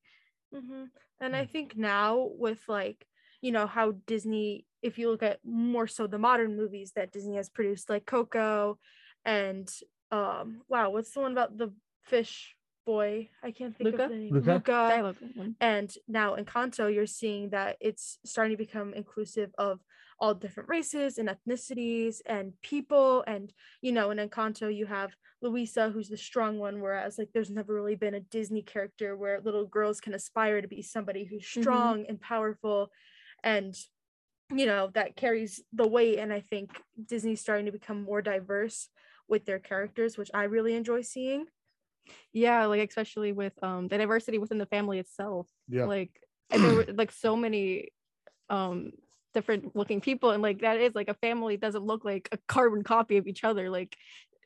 Mm-hmm. 0.53 0.83
and 1.21 1.33
i 1.33 1.45
think 1.45 1.77
now 1.77 2.27
with 2.37 2.59
like 2.67 3.07
you 3.39 3.53
know 3.53 3.67
how 3.67 3.93
disney 4.05 4.65
if 4.81 4.97
you 4.97 5.09
look 5.09 5.23
at 5.23 5.39
more 5.45 5.87
so 5.87 6.07
the 6.07 6.17
modern 6.17 6.57
movies 6.57 6.93
that 6.95 7.11
Disney 7.11 7.35
has 7.35 7.49
produced, 7.49 7.89
like 7.89 8.05
Coco 8.05 8.77
and 9.25 9.69
um 10.11 10.61
wow, 10.67 10.89
what's 10.89 11.11
the 11.11 11.21
one 11.21 11.31
about 11.31 11.57
the 11.57 11.71
fish 12.03 12.55
boy? 12.85 13.29
I 13.43 13.51
can't 13.51 13.75
think 13.77 13.91
Luca? 13.91 14.03
of 14.05 14.09
the 14.09 14.15
name. 14.15 14.33
Luca. 14.33 14.53
Luca. 14.53 15.53
And 15.59 15.93
now 16.07 16.35
in 16.35 16.45
Encanto, 16.45 16.93
you're 16.93 17.05
seeing 17.05 17.49
that 17.49 17.77
it's 17.79 18.17
starting 18.25 18.57
to 18.57 18.63
become 18.63 18.93
inclusive 18.93 19.51
of 19.57 19.79
all 20.19 20.33
different 20.35 20.69
races 20.69 21.17
and 21.17 21.29
ethnicities 21.29 22.17
and 22.25 22.53
people. 22.61 23.23
And 23.25 23.51
you 23.81 23.91
know, 23.91 24.11
in 24.11 24.17
Encanto, 24.17 24.73
you 24.73 24.85
have 24.85 25.11
Luisa, 25.41 25.89
who's 25.89 26.09
the 26.09 26.17
strong 26.17 26.59
one, 26.59 26.81
whereas 26.81 27.17
like 27.17 27.29
there's 27.33 27.49
never 27.49 27.73
really 27.73 27.95
been 27.95 28.13
a 28.13 28.19
Disney 28.19 28.61
character 28.61 29.17
where 29.17 29.41
little 29.41 29.65
girls 29.65 29.99
can 29.99 30.13
aspire 30.13 30.61
to 30.61 30.67
be 30.67 30.81
somebody 30.81 31.25
who's 31.25 31.43
mm-hmm. 31.43 31.61
strong 31.61 31.99
mm-hmm. 31.99 32.09
and 32.09 32.21
powerful 32.21 32.91
and 33.43 33.75
you 34.53 34.65
know 34.65 34.89
that 34.93 35.15
carries 35.15 35.61
the 35.73 35.87
weight 35.87 36.19
and 36.19 36.31
i 36.33 36.39
think 36.39 36.71
disney's 37.07 37.41
starting 37.41 37.65
to 37.65 37.71
become 37.71 38.03
more 38.03 38.21
diverse 38.21 38.89
with 39.27 39.45
their 39.45 39.59
characters 39.59 40.17
which 40.17 40.29
i 40.33 40.43
really 40.43 40.75
enjoy 40.75 41.01
seeing. 41.01 41.45
Yeah 42.33 42.65
like 42.65 42.87
especially 42.87 43.31
with 43.31 43.53
um 43.63 43.87
the 43.87 43.97
diversity 43.97 44.37
within 44.37 44.57
the 44.57 44.65
family 44.65 44.99
itself. 44.99 45.47
Yeah. 45.67 45.85
Like 45.85 46.11
and 46.49 46.63
there 46.63 46.73
were 46.73 46.85
like 46.93 47.11
so 47.11 47.35
many 47.35 47.89
um 48.49 48.91
different 49.33 49.75
looking 49.75 50.01
people 50.01 50.31
and 50.31 50.43
like 50.43 50.61
that 50.61 50.79
is 50.79 50.93
like 50.95 51.07
a 51.07 51.13
family 51.13 51.55
doesn't 51.57 51.85
look 51.85 52.03
like 52.03 52.27
a 52.31 52.37
carbon 52.47 52.83
copy 52.83 53.17
of 53.17 53.27
each 53.27 53.43
other. 53.43 53.69
Like 53.69 53.95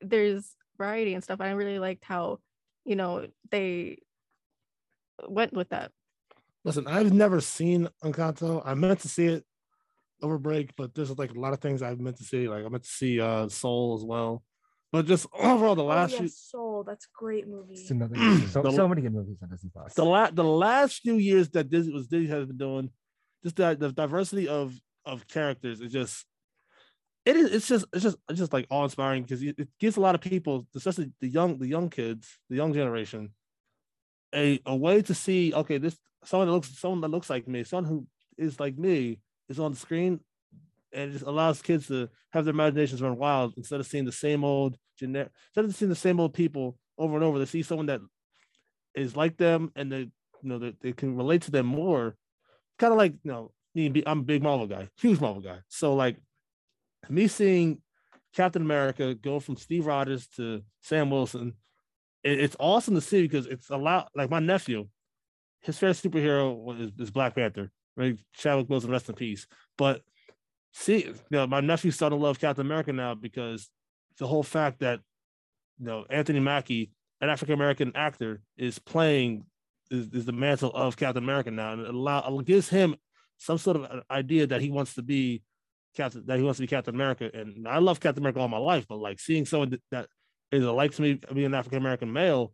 there's 0.01 0.55
variety 0.77 1.13
and 1.13 1.23
stuff 1.23 1.39
i 1.39 1.49
really 1.51 1.79
liked 1.79 2.03
how 2.03 2.37
you 2.83 2.97
know 2.97 3.25
they 3.49 3.97
went 5.29 5.53
with 5.53 5.69
that. 5.69 5.91
Listen 6.63 6.85
i've 6.87 7.13
never 7.13 7.41
seen 7.41 7.87
encanto. 8.03 8.61
I 8.65 8.73
meant 8.73 8.99
to 8.99 9.07
see 9.07 9.27
it 9.27 9.45
over 10.21 10.37
break, 10.37 10.75
but 10.75 10.93
there's 10.93 11.17
like 11.17 11.31
a 11.31 11.39
lot 11.39 11.53
of 11.53 11.59
things 11.59 11.81
I've 11.81 11.99
meant 11.99 12.17
to 12.17 12.23
see. 12.23 12.47
Like 12.47 12.65
I 12.65 12.69
meant 12.69 12.83
to 12.83 12.89
see 12.89 13.19
uh 13.19 13.49
Soul 13.49 13.97
as 13.97 14.03
well. 14.03 14.43
But 14.91 15.07
just 15.07 15.27
overall, 15.39 15.75
the 15.75 15.83
oh, 15.83 15.87
last 15.87 16.15
oh, 16.17 16.23
yeah, 16.23 16.29
Soul, 16.31 16.83
that's 16.85 17.07
great 17.13 17.47
movie. 17.49 17.75
so, 17.75 17.93
the, 17.93 18.71
so, 18.71 18.87
many 18.87 19.01
good 19.01 19.13
movies 19.13 19.37
on 19.41 19.49
Disney 19.49 19.69
Plus. 19.73 19.93
The 19.93 20.05
last 20.05 20.35
the 20.35 20.43
last 20.43 21.01
few 21.01 21.15
years 21.15 21.49
that 21.49 21.69
Disney 21.69 21.93
was 21.93 22.07
Disney 22.07 22.27
has 22.27 22.45
been 22.45 22.57
doing, 22.57 22.89
just 23.43 23.57
that 23.57 23.79
the 23.79 23.91
diversity 23.91 24.47
of 24.47 24.73
of 25.05 25.27
characters 25.27 25.81
is 25.81 25.91
just 25.91 26.25
it 27.25 27.35
is 27.35 27.51
it's 27.51 27.67
just 27.67 27.85
it's 27.91 28.03
just 28.03 28.17
it's 28.29 28.39
just 28.39 28.53
like 28.53 28.67
awe 28.69 28.83
inspiring 28.83 29.23
because 29.23 29.41
it 29.41 29.67
gives 29.79 29.97
a 29.97 30.01
lot 30.01 30.15
of 30.15 30.21
people, 30.21 30.67
especially 30.75 31.11
the 31.19 31.27
young 31.27 31.57
the 31.57 31.67
young 31.67 31.89
kids, 31.89 32.37
the 32.49 32.55
young 32.55 32.71
generation, 32.73 33.31
a 34.33 34.59
a 34.65 34.75
way 34.75 35.01
to 35.01 35.13
see 35.13 35.53
okay 35.53 35.77
this 35.77 35.97
someone 36.23 36.47
that 36.47 36.53
looks 36.53 36.79
someone 36.79 37.01
that 37.01 37.11
looks 37.11 37.29
like 37.29 37.47
me, 37.47 37.63
someone 37.63 37.85
who 37.85 38.07
is 38.37 38.59
like 38.59 38.77
me, 38.77 39.19
is 39.49 39.59
on 39.59 39.71
the 39.71 39.77
screen 39.77 40.19
and 40.93 41.09
it 41.09 41.13
just 41.13 41.25
allows 41.25 41.61
kids 41.61 41.87
to 41.87 42.09
have 42.31 42.45
their 42.45 42.53
imaginations 42.53 43.01
run 43.01 43.17
wild 43.17 43.53
instead 43.57 43.79
of 43.79 43.87
seeing 43.87 44.05
the 44.05 44.11
same 44.11 44.43
old 44.43 44.77
generic 44.97 45.31
instead 45.49 45.65
of 45.65 45.75
seeing 45.75 45.89
the 45.89 45.95
same 45.95 46.19
old 46.19 46.33
people 46.33 46.77
over 46.97 47.15
and 47.15 47.23
over. 47.23 47.39
They 47.39 47.45
see 47.45 47.63
someone 47.63 47.87
that 47.87 48.01
is 48.93 49.15
like 49.15 49.37
them 49.37 49.71
and 49.75 49.91
they 49.91 49.99
you 49.99 50.09
know 50.43 50.59
they, 50.59 50.73
they 50.81 50.93
can 50.93 51.15
relate 51.15 51.43
to 51.43 51.51
them 51.51 51.65
more. 51.65 52.15
Kind 52.79 52.93
of 52.93 52.97
like 52.97 53.13
you 53.23 53.31
know 53.31 53.51
me 53.73 54.03
i'm 54.05 54.19
a 54.19 54.23
big 54.23 54.41
marvel 54.41 54.67
guy 54.67 54.89
huge 54.97 55.19
marvel 55.19 55.41
guy. 55.41 55.59
So 55.67 55.95
like 55.95 56.17
me 57.09 57.27
seeing 57.27 57.81
captain 58.33 58.61
america 58.61 59.15
go 59.15 59.39
from 59.39 59.55
steve 59.55 59.85
rogers 59.85 60.27
to 60.27 60.61
sam 60.81 61.09
wilson 61.09 61.53
it, 62.23 62.39
it's 62.39 62.55
awesome 62.59 62.95
to 62.95 63.01
see 63.01 63.21
because 63.21 63.45
it's 63.47 63.69
a 63.69 63.77
lot 63.77 64.09
like 64.15 64.29
my 64.29 64.39
nephew 64.39 64.87
his 65.61 65.77
favorite 65.77 65.95
superhero 65.97 66.79
is, 66.79 66.91
is 66.99 67.11
black 67.11 67.35
panther 67.35 67.71
right? 67.95 68.17
Chadwick 68.33 68.67
Boseman, 68.67 68.91
rest 68.91 69.09
in 69.09 69.15
peace. 69.15 69.47
But 69.77 70.01
see, 70.73 71.05
you 71.05 71.15
know, 71.31 71.47
my 71.47 71.61
nephew's 71.61 71.95
starting 71.95 72.19
to 72.19 72.23
love 72.23 72.39
Captain 72.39 72.65
America 72.65 72.93
now 72.93 73.15
because 73.15 73.69
the 74.17 74.27
whole 74.27 74.43
fact 74.43 74.79
that 74.79 74.99
you 75.79 75.85
know 75.85 76.05
Anthony 76.09 76.39
Mackie, 76.39 76.91
an 77.21 77.29
African 77.29 77.53
American 77.53 77.91
actor, 77.95 78.41
is 78.57 78.79
playing 78.79 79.45
is, 79.91 80.07
is 80.13 80.25
the 80.25 80.31
mantle 80.31 80.71
of 80.73 80.97
Captain 80.97 81.23
America 81.23 81.51
now, 81.51 81.73
and 81.73 81.81
it 81.81 81.89
allow 81.89 82.41
gives 82.45 82.69
him 82.69 82.95
some 83.37 83.57
sort 83.57 83.77
of 83.77 84.03
idea 84.09 84.47
that 84.47 84.61
he 84.61 84.69
wants 84.69 84.95
to 84.95 85.01
be 85.01 85.41
Captain 85.95 86.23
that 86.27 86.37
he 86.37 86.43
wants 86.43 86.57
to 86.57 86.63
be 86.63 86.67
Captain 86.67 86.95
America. 86.95 87.29
And 87.33 87.67
I 87.67 87.79
love 87.79 87.99
Captain 87.99 88.21
America 88.21 88.39
all 88.39 88.47
my 88.47 88.57
life, 88.57 88.85
but 88.87 88.97
like 88.97 89.19
seeing 89.19 89.45
someone 89.45 89.77
that, 89.91 90.07
is 90.51 90.63
likes 90.63 90.99
me 90.99 91.19
being 91.33 91.47
an 91.47 91.53
African 91.53 91.79
American 91.79 92.13
male, 92.13 92.53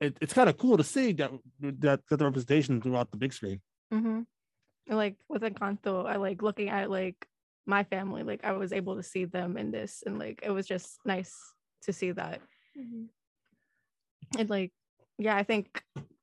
it, 0.00 0.16
it's 0.20 0.32
kind 0.32 0.48
of 0.48 0.56
cool 0.56 0.76
to 0.76 0.84
see 0.84 1.12
that 1.12 1.30
that 1.60 2.00
that 2.08 2.18
the 2.18 2.24
representation 2.24 2.80
throughout 2.80 3.10
the 3.10 3.16
big 3.16 3.32
screen. 3.32 3.60
Mm-hmm 3.92 4.20
like 4.96 5.16
with 5.28 5.42
Encanto, 5.42 6.06
I 6.06 6.16
like 6.16 6.42
looking 6.42 6.68
at 6.68 6.90
like 6.90 7.26
my 7.66 7.84
family, 7.84 8.22
like 8.22 8.44
I 8.44 8.52
was 8.52 8.72
able 8.72 8.96
to 8.96 9.02
see 9.02 9.24
them 9.24 9.56
in 9.56 9.70
this, 9.70 10.02
and 10.06 10.18
like 10.18 10.40
it 10.42 10.50
was 10.50 10.66
just 10.66 10.98
nice 11.04 11.34
to 11.82 11.92
see 11.92 12.12
that. 12.12 12.40
Mm-hmm. 12.78 13.04
And 14.38 14.50
like, 14.50 14.72
yeah, 15.18 15.36
I 15.36 15.42
think 15.42 15.82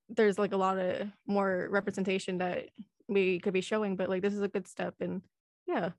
there's 0.10 0.40
like 0.40 0.54
a 0.54 0.58
lot 0.58 0.78
of 0.78 1.08
more 1.28 1.68
representation 1.70 2.40
that 2.40 2.70
we 3.08 3.40
could 3.40 3.54
be 3.54 3.62
showing, 3.62 3.96
but 3.96 4.10
like 4.10 4.22
this 4.22 4.34
is 4.34 4.42
a 4.42 4.48
good 4.48 4.68
step, 4.68 4.96
and 5.00 5.22
yeah. 5.68 5.92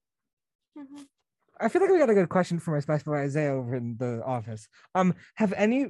Mm-hmm. 0.76 1.02
I 1.58 1.68
feel 1.68 1.80
like 1.80 1.90
we 1.90 1.98
got 1.98 2.10
a 2.10 2.14
good 2.14 2.28
question 2.28 2.58
from 2.58 2.74
our 2.74 2.82
special 2.82 3.14
Isaiah 3.14 3.54
over 3.54 3.76
in 3.76 3.96
the 3.98 4.22
office. 4.24 4.68
Um, 4.94 5.14
have 5.36 5.54
any 5.54 5.86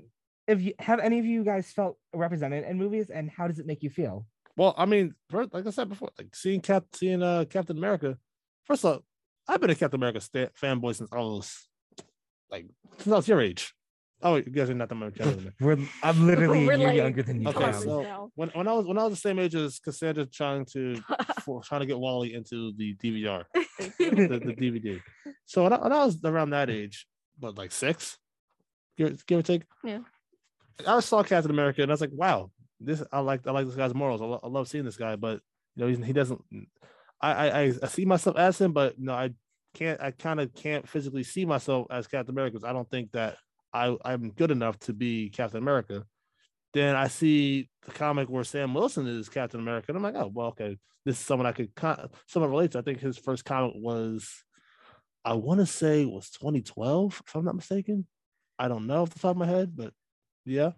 if 0.47 0.62
you 0.62 0.75
have 0.79 1.01
any 1.01 1.19
of 1.19 1.25
you 1.25 1.43
guys 1.43 1.73
felt 1.73 1.97
represented 2.15 2.65
in 2.65 2.79
movies, 2.79 3.11
and 3.11 3.31
how 3.31 3.49
does 3.49 3.59
it 3.59 3.67
make 3.67 3.83
you 3.83 3.91
feel? 3.91 4.27
Well, 4.57 4.75
I 4.77 4.87
mean, 4.87 5.14
first, 5.31 5.53
like 5.53 5.66
I 5.66 5.71
said 5.71 5.88
before, 5.88 6.11
like 6.19 6.35
seeing 6.35 6.61
Cap, 6.61 6.85
seeing 6.95 7.23
uh 7.23 7.45
Captain 7.49 7.77
America. 7.77 8.16
First 8.64 8.85
of 8.85 8.92
all, 8.95 9.05
I've 9.49 9.61
been 9.61 9.71
a 9.71 9.75
Captain 9.75 9.99
America 10.01 10.21
st- 10.21 10.55
fanboy 10.55 10.97
since 10.97 11.11
I 11.12 11.19
was 11.19 11.69
like 12.51 12.66
since 12.99 13.12
I 13.12 13.16
was 13.16 13.29
your 13.29 13.40
age. 13.40 13.73
Oh, 14.23 14.37
you 14.37 14.45
guys 14.45 14.71
are 14.71 14.75
not 14.75 14.88
that 14.88 14.95
much 14.95 15.19
younger 15.19 15.35
than 15.37 15.45
me. 15.45 15.51
We're 15.61 15.79
I'm 16.03 16.27
literally 16.27 16.66
We're 16.66 16.79
like- 16.79 16.97
younger 16.97 17.23
than 17.23 17.42
you. 17.42 17.49
Okay, 17.49 17.73
so 17.73 18.01
now. 18.01 18.31
when, 18.35 18.49
when 18.55 18.66
I 18.66 18.73
was 18.73 18.87
when 18.87 18.97
I 18.99 19.05
was 19.05 19.12
the 19.12 19.21
same 19.29 19.38
age 19.38 19.55
as 19.55 19.79
Cassandra 19.79 20.25
trying 20.25 20.64
to 20.73 21.03
for 21.42 21.62
trying 21.62 21.83
to 21.83 21.87
get 21.87 21.99
Wally 21.99 22.33
into 22.33 22.73
the 22.79 22.95
DVR, 22.97 23.45
the, 23.55 24.40
the 24.42 24.55
DVD. 24.57 25.01
So 25.45 25.64
when 25.64 25.75
I, 25.75 25.79
when 25.83 25.92
I 25.92 26.05
was 26.07 26.25
around 26.25 26.51
that 26.51 26.71
age, 26.71 27.07
but 27.38 27.59
like 27.59 27.73
six, 27.73 28.16
give, 28.97 29.25
give 29.27 29.40
or 29.40 29.42
take. 29.42 29.62
Yeah. 29.85 29.99
I 30.87 31.01
saw 31.01 31.23
Captain 31.23 31.51
America 31.51 31.83
and 31.83 31.90
I 31.90 31.95
was 31.95 32.01
like, 32.03 32.11
wow, 32.12 32.51
this 32.81 33.03
I 33.12 33.21
like 33.21 33.47
I 33.47 33.51
like 33.53 33.67
this 33.67 33.75
guy's 33.77 33.95
morals. 33.95 34.21
I, 34.21 34.25
lo- 34.25 34.41
I 34.43 34.49
love 34.49 34.69
seeing 34.69 34.85
this 34.85 34.97
guy, 34.97 35.17
but 35.17 35.41
you 35.75 35.87
know, 35.87 36.05
he 36.05 36.12
doesn't. 36.12 36.43
I, 37.21 37.49
I 37.49 37.62
I- 37.83 37.87
see 37.89 38.05
myself 38.05 38.37
as 38.37 38.61
him, 38.61 38.73
but 38.73 38.99
no, 38.99 39.12
I 39.12 39.31
can't. 39.75 40.01
I 40.01 40.11
kind 40.11 40.41
of 40.41 40.55
can't 40.55 40.89
physically 40.89 41.23
see 41.23 41.45
myself 41.45 41.87
as 41.91 42.07
Captain 42.07 42.35
America 42.35 42.55
because 42.55 42.69
I 42.69 42.73
don't 42.73 42.91
think 42.91 43.12
that 43.12 43.37
I 43.73 43.97
I'm 44.05 44.31
good 44.31 44.51
enough 44.51 44.79
to 44.81 44.93
be 44.93 45.31
Captain 45.31 45.59
America. 45.62 46.05
Then 46.75 46.95
I 46.97 47.09
see 47.09 47.71
the 47.87 47.93
comic 47.93 48.29
where 48.29 48.45
Sam 48.45 48.75
Wilson 48.75 49.07
is 49.07 49.29
Captain 49.29 49.61
America, 49.61 49.87
and 49.89 49.97
I'm 49.97 50.03
like, 50.03 50.15
oh 50.23 50.31
well, 50.33 50.49
okay, 50.49 50.77
this 51.05 51.19
is 51.19 51.25
someone 51.25 51.47
I 51.47 51.53
could 51.53 51.75
con- 51.75 52.09
somewhat 52.27 52.51
relate 52.51 52.73
to. 52.73 52.79
I 52.79 52.83
think 52.83 53.01
his 53.01 53.17
first 53.17 53.45
comic 53.45 53.73
was, 53.77 54.29
I 55.25 55.35
want 55.35 55.61
to 55.61 55.67
say 55.67 56.05
was 56.05 56.31
2012, 56.31 57.23
if 57.27 57.35
I'm 57.35 57.45
not 57.45 57.57
mistaken. 57.57 58.07
I 58.59 58.69
don't 58.69 58.87
know 58.87 59.03
off 59.03 59.11
the 59.11 59.19
top 59.19 59.33
of 59.33 59.37
my 59.37 59.47
head, 59.47 59.77
but 59.77 59.93
yeah. 60.45 60.73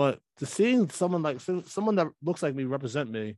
But 0.00 0.18
to 0.38 0.46
seeing 0.46 0.88
someone 0.88 1.22
like 1.22 1.40
someone 1.66 1.96
that 1.96 2.06
looks 2.22 2.42
like 2.42 2.54
me 2.54 2.64
represent 2.64 3.10
me, 3.10 3.36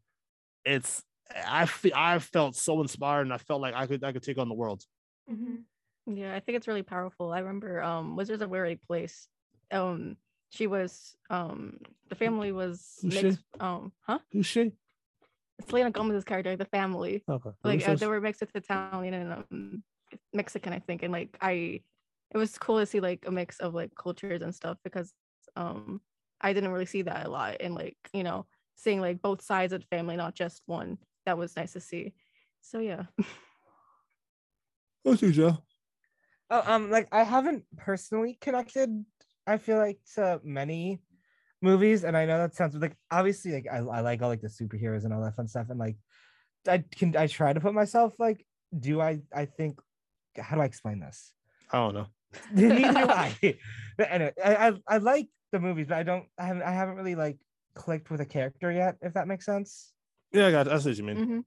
it's 0.64 1.03
I 1.44 1.66
feel 1.66 1.90
I 1.96 2.20
felt 2.20 2.55
so 2.55 2.81
inspired, 2.81 3.22
and 3.22 3.33
I 3.33 3.38
felt 3.38 3.61
like 3.61 3.75
I 3.75 3.88
could 3.88 4.05
I 4.05 4.12
could 4.12 4.22
take 4.22 4.38
on 4.38 4.48
the 4.48 4.55
world. 4.55 4.85
Mm-hmm. 5.29 6.14
Yeah, 6.14 6.33
I 6.37 6.38
think 6.38 6.55
it's 6.55 6.68
really 6.68 6.85
powerful. 6.85 7.33
I 7.33 7.40
remember 7.40 7.83
um 7.83 8.14
Wizards 8.14 8.42
of 8.42 8.51
Waverly 8.51 8.79
Place. 8.87 9.27
Um 9.72 10.16
she 10.51 10.68
was 10.68 11.16
um 11.31 11.79
the 12.11 12.14
family 12.14 12.53
was 12.53 13.01
Who's 13.03 13.12
she? 13.12 13.22
mixed 13.25 13.44
um 13.59 13.90
huh? 14.03 14.20
Who's 14.31 14.46
she? 14.46 14.70
Selena 15.68 15.90
Gomez's 15.90 16.22
character, 16.22 16.55
the 16.55 16.64
family. 16.66 17.25
Okay, 17.29 17.51
Like 17.64 17.88
uh, 17.88 17.96
they 17.96 18.07
were 18.07 18.20
mixed 18.20 18.40
with 18.40 18.55
Italian 18.55 19.14
and 19.14 19.33
um 19.33 19.83
Mexican, 20.33 20.72
I 20.72 20.79
think. 20.79 21.03
And 21.03 21.12
like 21.12 21.37
I 21.40 21.81
it 22.31 22.38
was 22.38 22.57
cool 22.57 22.79
to 22.79 22.87
see 22.87 23.01
like 23.01 23.25
a 23.27 23.33
mix 23.33 23.59
of 23.59 23.75
like 23.75 23.90
cultures 23.96 24.42
and 24.42 24.55
stuff 24.55 24.79
because 24.85 25.12
um 25.57 26.01
I 26.42 26.52
didn't 26.52 26.72
really 26.72 26.87
see 26.87 27.02
that 27.02 27.26
a 27.26 27.31
lot 27.31 27.57
and 27.61 27.74
like, 27.74 27.96
you 28.12 28.24
know, 28.24 28.46
seeing 28.76 29.00
like 29.00 29.22
both 29.22 29.42
sides 29.42 29.72
of 29.72 29.81
the 29.81 29.87
family, 29.87 30.16
not 30.16 30.35
just 30.35 30.62
one. 30.66 30.98
That 31.24 31.38
was 31.38 31.57
nice 31.57 31.72
to 31.74 31.81
see. 31.81 32.14
So 32.61 32.81
yeah. 32.81 33.05
What's 35.02 35.22
you, 35.22 35.33
Joe? 35.33 35.59
Oh, 36.50 36.62
um, 36.66 36.90
like 36.90 37.09
I 37.12 37.22
haven't 37.22 37.64
personally 37.76 38.38
connected. 38.40 39.05
I 39.46 39.59
feel 39.59 39.78
like 39.78 39.98
to 40.14 40.40
many 40.44 41.00
movies, 41.61 42.05
and 42.05 42.16
I 42.16 42.26
know 42.26 42.38
that 42.38 42.55
sounds 42.55 42.74
like 42.76 42.96
obviously 43.11 43.52
like 43.52 43.66
I, 43.72 43.78
I 43.78 44.00
like 44.00 44.22
all 44.22 44.28
like 44.28 44.42
the 44.42 44.48
superheroes 44.48 45.05
and 45.05 45.12
all 45.12 45.22
that 45.22 45.35
fun 45.35 45.48
stuff, 45.48 45.70
and 45.70 45.78
like 45.78 45.96
I 46.68 46.85
can 46.94 47.16
I 47.16 47.26
try 47.26 47.52
to 47.52 47.61
put 47.61 47.74
myself 47.74 48.14
like 48.18 48.46
do 48.78 49.00
I 49.00 49.20
I 49.35 49.46
think 49.46 49.81
how 50.37 50.57
do 50.57 50.62
I 50.62 50.66
explain 50.66 51.00
this? 51.00 51.33
I 51.70 51.78
don't 51.78 51.94
know. 51.94 52.07
Neither 52.52 52.92
do 52.92 53.09
I. 53.09 53.35
But 53.96 54.09
anyway, 54.11 54.33
I, 54.44 54.68
I 54.68 54.72
I 54.88 54.98
like 54.98 55.28
the 55.52 55.60
movies, 55.60 55.86
but 55.88 55.98
I 55.98 56.02
don't 56.02 56.24
I 56.38 56.46
haven't 56.46 56.62
I 56.62 56.72
haven't 56.72 56.96
really 56.96 57.14
like 57.14 57.38
clicked 57.74 58.10
with 58.10 58.20
a 58.20 58.26
character 58.26 58.70
yet. 58.72 58.96
If 59.02 59.14
that 59.14 59.28
makes 59.28 59.46
sense. 59.46 59.92
Yeah, 60.32 60.46
I 60.48 60.50
got. 60.50 60.68
I 60.68 60.78
see 60.78 60.90
what 60.90 60.98
you 60.98 61.04
mean. 61.04 61.16
Mhm. 61.16 61.44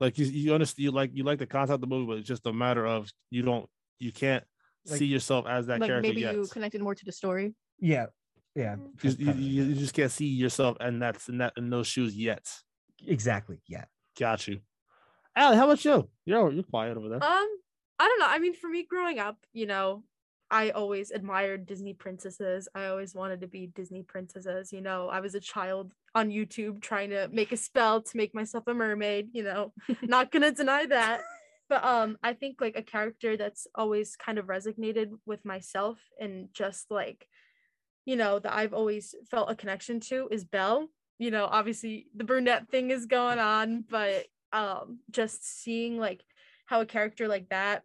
Like 0.00 0.18
you, 0.18 0.26
you 0.26 0.54
understand. 0.54 0.84
You 0.84 0.90
like 0.92 1.10
you 1.14 1.24
like 1.24 1.38
the 1.38 1.46
concept 1.46 1.74
of 1.74 1.80
the 1.82 1.86
movie, 1.86 2.06
but 2.06 2.18
it's 2.18 2.28
just 2.28 2.46
a 2.46 2.52
matter 2.52 2.86
of 2.86 3.08
you 3.30 3.42
don't, 3.42 3.68
you 3.98 4.12
can't 4.12 4.44
Like- 4.86 4.98
see 4.98 5.06
yourself 5.06 5.46
as 5.46 5.66
that 5.66 5.80
Like 5.80 5.88
character 5.88 6.08
maybe 6.08 6.22
yet. 6.22 6.34
you 6.34 6.46
connected 6.46 6.80
more 6.80 6.94
to 6.94 7.04
the 7.04 7.12
story. 7.12 7.54
Yeah, 7.80 8.06
yeah, 8.54 8.76
You, 9.02 9.10
you, 9.18 9.32
you 9.32 9.62
you 9.64 9.74
just 9.74 9.94
can't 9.94 10.10
see 10.10 10.26
yourself, 10.26 10.76
and 10.80 11.00
that's 11.02 11.28
in 11.28 11.38
that 11.38 11.52
in 11.56 11.68
those 11.70 11.86
shoes 11.86 12.16
yet. 12.16 12.46
exactly. 13.06 13.60
Yeah. 13.68 13.84
Got 14.18 14.48
you. 14.48 14.60
Allie, 15.36 15.56
how 15.56 15.64
about 15.66 15.84
you? 15.84 16.08
You're 16.24 16.50
you're 16.52 16.64
quiet 16.64 16.96
over 16.96 17.08
there. 17.08 17.22
Um, 17.22 17.48
I 18.00 18.06
don't 18.08 18.18
know. 18.20 18.26
I 18.28 18.38
mean, 18.38 18.54
for 18.54 18.68
me 18.68 18.84
growing 18.88 19.18
up, 19.18 19.36
you 19.52 19.66
know, 19.66 20.02
I 20.50 20.70
always 20.70 21.10
admired 21.10 21.66
Disney 21.66 21.92
princesses. 21.92 22.68
I 22.74 22.86
always 22.86 23.14
wanted 23.14 23.40
to 23.42 23.46
be 23.46 23.66
Disney 23.66 24.02
princesses. 24.02 24.72
You 24.72 24.80
know, 24.80 25.08
I 25.08 25.20
was 25.20 25.34
a 25.34 25.40
child 25.40 25.92
on 26.14 26.30
YouTube 26.30 26.80
trying 26.80 27.10
to 27.10 27.28
make 27.30 27.52
a 27.52 27.56
spell 27.56 28.00
to 28.02 28.16
make 28.16 28.34
myself 28.34 28.64
a 28.66 28.74
mermaid, 28.74 29.28
you 29.32 29.42
know, 29.42 29.72
not 30.02 30.30
gonna 30.30 30.52
deny 30.52 30.86
that. 30.86 31.20
But 31.68 31.84
um, 31.84 32.16
I 32.22 32.32
think 32.32 32.60
like 32.60 32.76
a 32.76 32.82
character 32.82 33.36
that's 33.36 33.66
always 33.74 34.16
kind 34.16 34.38
of 34.38 34.46
resonated 34.46 35.10
with 35.26 35.44
myself 35.44 35.98
and 36.18 36.48
just 36.54 36.90
like, 36.90 37.28
you 38.06 38.16
know, 38.16 38.38
that 38.38 38.54
I've 38.54 38.72
always 38.72 39.14
felt 39.30 39.50
a 39.50 39.54
connection 39.54 40.00
to 40.00 40.28
is 40.30 40.44
Belle. 40.44 40.88
You 41.18 41.30
know, 41.30 41.44
obviously 41.44 42.06
the 42.16 42.24
brunette 42.24 42.70
thing 42.70 42.90
is 42.90 43.04
going 43.04 43.38
on, 43.38 43.84
but 43.88 44.24
um, 44.52 45.00
just 45.10 45.62
seeing 45.62 45.98
like 45.98 46.24
how 46.64 46.80
a 46.80 46.86
character 46.86 47.28
like 47.28 47.50
that 47.50 47.82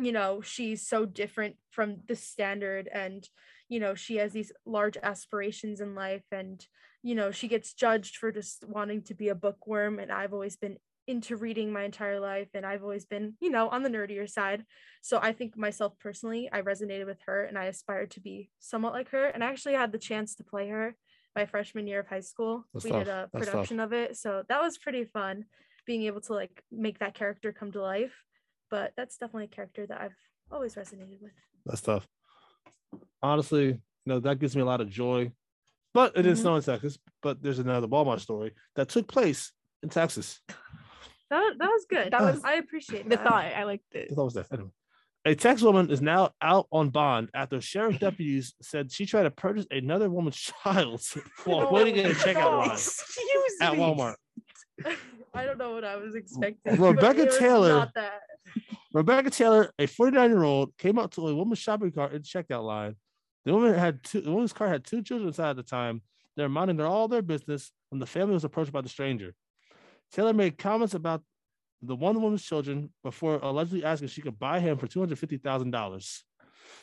you 0.00 0.12
know 0.12 0.40
she's 0.40 0.86
so 0.86 1.04
different 1.04 1.56
from 1.70 1.98
the 2.08 2.16
standard 2.16 2.88
and 2.92 3.28
you 3.68 3.80
know 3.80 3.94
she 3.94 4.16
has 4.16 4.32
these 4.32 4.52
large 4.66 4.96
aspirations 5.02 5.80
in 5.80 5.94
life 5.94 6.24
and 6.32 6.66
you 7.02 7.14
know 7.14 7.30
she 7.30 7.48
gets 7.48 7.74
judged 7.74 8.16
for 8.16 8.32
just 8.32 8.64
wanting 8.66 9.02
to 9.02 9.14
be 9.14 9.28
a 9.28 9.34
bookworm 9.34 9.98
and 9.98 10.10
i've 10.10 10.32
always 10.32 10.56
been 10.56 10.76
into 11.06 11.36
reading 11.36 11.70
my 11.70 11.82
entire 11.82 12.18
life 12.18 12.48
and 12.54 12.64
i've 12.64 12.82
always 12.82 13.04
been 13.04 13.34
you 13.40 13.50
know 13.50 13.68
on 13.68 13.82
the 13.82 13.90
nerdier 13.90 14.28
side. 14.28 14.64
So 15.02 15.18
i 15.22 15.32
think 15.32 15.56
myself 15.56 15.92
personally 16.00 16.48
i 16.50 16.62
resonated 16.62 17.06
with 17.06 17.20
her 17.26 17.44
and 17.44 17.58
i 17.58 17.66
aspired 17.66 18.10
to 18.12 18.20
be 18.20 18.50
somewhat 18.58 18.94
like 18.94 19.10
her. 19.10 19.26
And 19.26 19.44
i 19.44 19.48
actually 19.48 19.74
had 19.74 19.92
the 19.92 19.98
chance 19.98 20.34
to 20.36 20.44
play 20.44 20.68
her 20.68 20.96
my 21.36 21.46
freshman 21.46 21.86
year 21.86 22.00
of 22.00 22.06
high 22.06 22.20
school. 22.20 22.64
That's 22.72 22.84
we 22.84 22.90
tough. 22.92 23.00
did 23.00 23.08
a 23.08 23.28
That's 23.32 23.46
tough. 23.46 23.52
production 23.52 23.80
of 23.80 23.92
it. 23.92 24.16
So 24.16 24.44
that 24.48 24.62
was 24.62 24.78
pretty 24.78 25.04
fun 25.04 25.44
being 25.84 26.04
able 26.04 26.20
to 26.22 26.32
like 26.32 26.62
make 26.72 27.00
that 27.00 27.14
character 27.14 27.52
come 27.52 27.72
to 27.72 27.82
life 27.82 28.14
but 28.74 28.92
that's 28.96 29.16
definitely 29.18 29.44
a 29.44 29.54
character 29.54 29.86
that 29.86 30.00
I've 30.00 30.16
always 30.50 30.74
resonated 30.74 31.22
with. 31.22 31.30
That's 31.64 31.80
tough. 31.80 32.08
Honestly, 33.22 33.66
you 33.66 33.80
know 34.04 34.18
that 34.18 34.40
gives 34.40 34.56
me 34.56 34.62
a 34.62 34.64
lot 34.64 34.80
of 34.80 34.90
joy. 34.90 35.30
But 35.92 36.16
it 36.16 36.26
is 36.26 36.40
Mhm. 36.40 36.42
snow 36.42 36.56
in 36.56 36.62
Texas. 36.62 36.98
But 37.22 37.40
there's 37.40 37.60
another 37.60 37.86
Walmart 37.86 38.18
story 38.18 38.52
that 38.74 38.88
took 38.88 39.06
place 39.06 39.52
in 39.84 39.90
Texas. 39.90 40.40
That, 41.30 41.54
that 41.58 41.68
was 41.68 41.86
good. 41.88 42.04
That 42.06 42.10
That 42.10 42.22
was 42.22 42.34
was 42.36 42.44
I 42.44 42.54
appreciate 42.56 43.04
The 43.08 43.16
that. 43.16 43.24
thought, 43.24 43.44
I 43.44 43.64
liked 43.64 43.92
it. 43.94 44.10
What 44.12 44.24
was 44.24 44.34
that? 44.34 44.46
Anyway. 44.52 44.70
A 45.24 45.34
Texas 45.34 45.64
woman 45.64 45.90
is 45.90 46.02
now 46.02 46.30
out 46.42 46.66
on 46.70 46.90
bond 46.90 47.30
after 47.34 47.60
sheriff 47.60 47.98
deputies 48.06 48.54
said 48.60 48.92
she 48.92 49.06
tried 49.06 49.22
to 49.24 49.30
purchase 49.30 49.66
another 49.70 50.10
woman's 50.10 50.36
child 50.62 51.00
while 51.44 51.66
Oh, 51.68 51.72
waiting 51.72 51.96
in 51.96 52.06
a 52.06 52.14
checkout 52.14 52.58
line 52.58 52.72
Excuse 52.72 53.54
at 53.60 53.72
me. 53.72 53.78
Walmart. 53.78 54.16
I 55.34 55.44
don't 55.44 55.58
know 55.58 55.72
what 55.72 55.84
I 55.84 55.96
was 55.96 56.14
expecting. 56.14 56.80
Rebecca 56.80 57.26
Taylor- 57.38 57.90
Rebecca 58.92 59.30
Taylor, 59.30 59.72
a 59.78 59.86
49 59.86 60.30
year 60.30 60.42
old, 60.44 60.76
came 60.78 60.98
up 60.98 61.10
to 61.12 61.26
a 61.28 61.34
woman's 61.34 61.58
shopping 61.58 61.90
cart 61.90 62.12
in 62.12 62.22
checkout 62.22 62.62
line. 62.64 62.94
The 63.44 63.52
woman 63.52 63.74
had 63.74 64.02
two. 64.04 64.20
The 64.20 64.30
woman's 64.30 64.52
car 64.52 64.68
had 64.68 64.84
two 64.84 65.02
children 65.02 65.28
inside 65.28 65.50
at 65.50 65.56
the 65.56 65.62
time. 65.64 66.00
They're 66.36 66.48
minding 66.48 66.76
their 66.76 66.86
all 66.86 67.08
their 67.08 67.22
business 67.22 67.72
when 67.90 67.98
the 67.98 68.06
family 68.06 68.34
was 68.34 68.44
approached 68.44 68.72
by 68.72 68.80
the 68.80 68.88
stranger. 68.88 69.34
Taylor 70.12 70.32
made 70.32 70.56
comments 70.58 70.94
about 70.94 71.22
the 71.82 71.96
one 71.96 72.20
woman's 72.22 72.44
children 72.44 72.90
before 73.02 73.38
allegedly 73.42 73.84
asking 73.84 74.06
if 74.06 74.12
she 74.12 74.22
could 74.22 74.38
buy 74.38 74.60
him 74.60 74.78
for 74.78 74.86
two 74.86 75.00
hundred 75.00 75.18
fifty 75.18 75.36
thousand 75.38 75.72
dollars. 75.72 76.24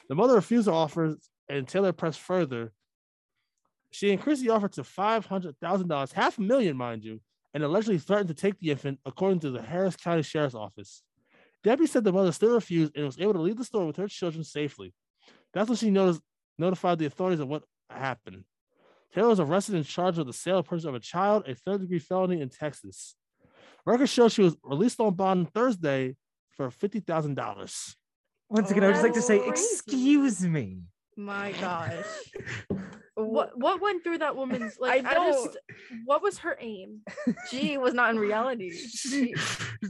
The 0.10 0.16
mother 0.16 0.36
refused 0.36 0.68
the 0.68 0.74
offer, 0.74 1.16
and 1.50 1.68
Taylor 1.68 1.94
pressed 1.94 2.20
further. 2.20 2.74
She 3.92 4.12
increased 4.12 4.44
the 4.44 4.50
offer 4.52 4.68
to 4.68 4.84
five 4.84 5.26
hundred 5.26 5.56
thousand 5.60 5.88
dollars, 5.88 6.12
half 6.12 6.38
a 6.38 6.42
million, 6.42 6.78
mind 6.78 7.04
you, 7.04 7.22
and 7.54 7.64
allegedly 7.64 7.98
threatened 7.98 8.30
to 8.30 8.34
take 8.34 8.60
the 8.60 8.72
infant, 8.72 9.00
according 9.06 9.40
to 9.42 9.52
the 9.52 9.62
Harris 9.62 9.96
County 9.96 10.24
Sheriff's 10.24 10.56
Office. 10.56 11.04
Debbie 11.64 11.86
said 11.88 12.04
the 12.04 12.12
mother 12.14 12.32
still 12.32 12.54
refused 12.54 12.96
and 12.96 13.06
was 13.06 13.20
able 13.20 13.34
to 13.34 13.42
leave 13.42 13.58
the 13.58 13.64
store 13.66 13.86
with 13.86 13.98
her 13.98 14.08
children 14.08 14.44
safely. 14.44 14.94
That's 15.54 15.70
when 15.70 15.78
she 15.78 15.92
noticed, 15.92 16.22
notified 16.58 16.98
the 17.00 17.06
authorities 17.06 17.40
of 17.40 17.48
what 17.48 17.64
happened. 17.90 18.46
Taylor 19.14 19.28
was 19.28 19.40
arrested 19.40 19.76
and 19.76 19.86
charged 19.86 20.18
with 20.18 20.28
the 20.28 20.34
sale 20.34 20.60
of 20.60 20.66
purchase 20.66 20.86
of 20.86 20.96
a 20.96 21.00
child, 21.00 21.44
a 21.48 21.54
third 21.54 21.82
degree 21.82 22.00
felony 22.00 22.42
in 22.42 22.50
Texas. 22.50 23.16
Records 23.86 24.12
show 24.12 24.30
she 24.30 24.42
was 24.42 24.56
released 24.64 25.00
on 25.00 25.14
bond 25.14 25.52
Thursday 25.54 26.16
for 26.52 26.70
$50,000. 26.70 27.96
Once 28.50 28.72
again, 28.72 28.84
I 28.84 28.88
would 28.88 28.94
just 28.94 29.04
like 29.04 29.14
to 29.14 29.22
say, 29.22 29.40
Oh, 29.40 29.44
crazy. 29.52 29.66
excuse 29.74 30.42
me. 30.42 30.80
My 31.18 31.52
gosh. 31.54 32.06
What 33.26 33.58
what 33.58 33.82
went 33.82 34.04
through 34.04 34.20
that 34.20 34.36
woman's 34.36 34.78
like? 34.80 35.06
I, 35.06 35.14
know. 35.14 35.26
just 35.32 35.58
what 36.06 36.22
was 36.22 36.40
her 36.40 36.58
aim? 36.60 37.02
She 37.50 37.78
was 37.78 37.94
not 37.94 38.12
in 38.12 38.20
reality. 38.20 38.72
She, 38.72 39.34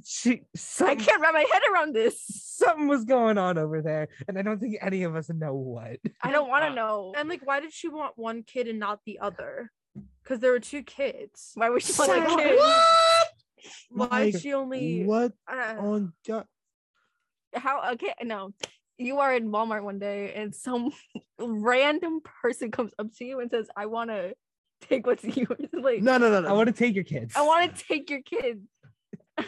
she, 0.05 0.41
I 0.81 0.95
can't 0.95 1.21
wrap 1.21 1.33
my 1.33 1.45
head 1.51 1.61
around 1.71 1.93
this. 1.93 2.23
something 2.25 2.87
was 2.87 3.03
going 3.05 3.37
on 3.37 3.57
over 3.57 3.81
there, 3.81 4.07
and 4.27 4.37
I 4.37 4.41
don't 4.41 4.59
think 4.59 4.77
any 4.81 5.03
of 5.03 5.15
us 5.15 5.29
know 5.29 5.53
what. 5.53 5.97
I 6.21 6.31
don't 6.31 6.49
want 6.49 6.65
to 6.65 6.73
know. 6.75 7.13
And 7.15 7.29
like, 7.29 7.45
why 7.45 7.59
did 7.59 7.73
she 7.73 7.87
want 7.87 8.13
one 8.17 8.43
kid 8.43 8.67
and 8.67 8.79
not 8.79 8.99
the 9.05 9.19
other? 9.19 9.71
Because 10.23 10.39
there 10.39 10.51
were 10.51 10.59
two 10.59 10.83
kids. 10.83 11.51
Why 11.55 11.69
was 11.69 11.83
she 11.85 11.93
Like, 12.01 12.27
what? 12.27 12.39
kid? 12.39 12.59
Why 13.89 14.07
Like, 14.07 14.37
she 14.37 14.53
only? 14.53 15.03
What 15.03 15.33
uh, 15.51 15.75
on 15.77 16.13
God? 16.27 16.45
How? 17.53 17.91
Okay, 17.93 18.13
no. 18.23 18.53
You 19.05 19.19
are 19.19 19.33
in 19.35 19.49
Walmart 19.51 19.83
one 19.83 19.99
day 19.99 20.33
and 20.33 20.53
some 20.55 20.91
random 21.39 22.21
person 22.41 22.71
comes 22.71 22.91
up 22.99 23.07
to 23.17 23.25
you 23.25 23.39
and 23.39 23.49
says, 23.51 23.67
"I 23.75 23.85
want 23.87 24.09
to 24.09 24.33
take 24.89 25.05
what's 25.07 25.23
yours." 25.37 25.59
Like, 25.73 26.01
No, 26.01 26.17
no, 26.17 26.29
no, 26.31 26.41
no. 26.41 26.47
I 26.49 26.53
want 26.53 26.67
to 26.67 26.73
take 26.73 26.95
your 26.95 27.03
kids. 27.03 27.33
I 27.35 27.41
want 27.41 27.75
to 27.75 27.83
take 27.83 28.09
your 28.09 28.21
kids. 28.21 28.61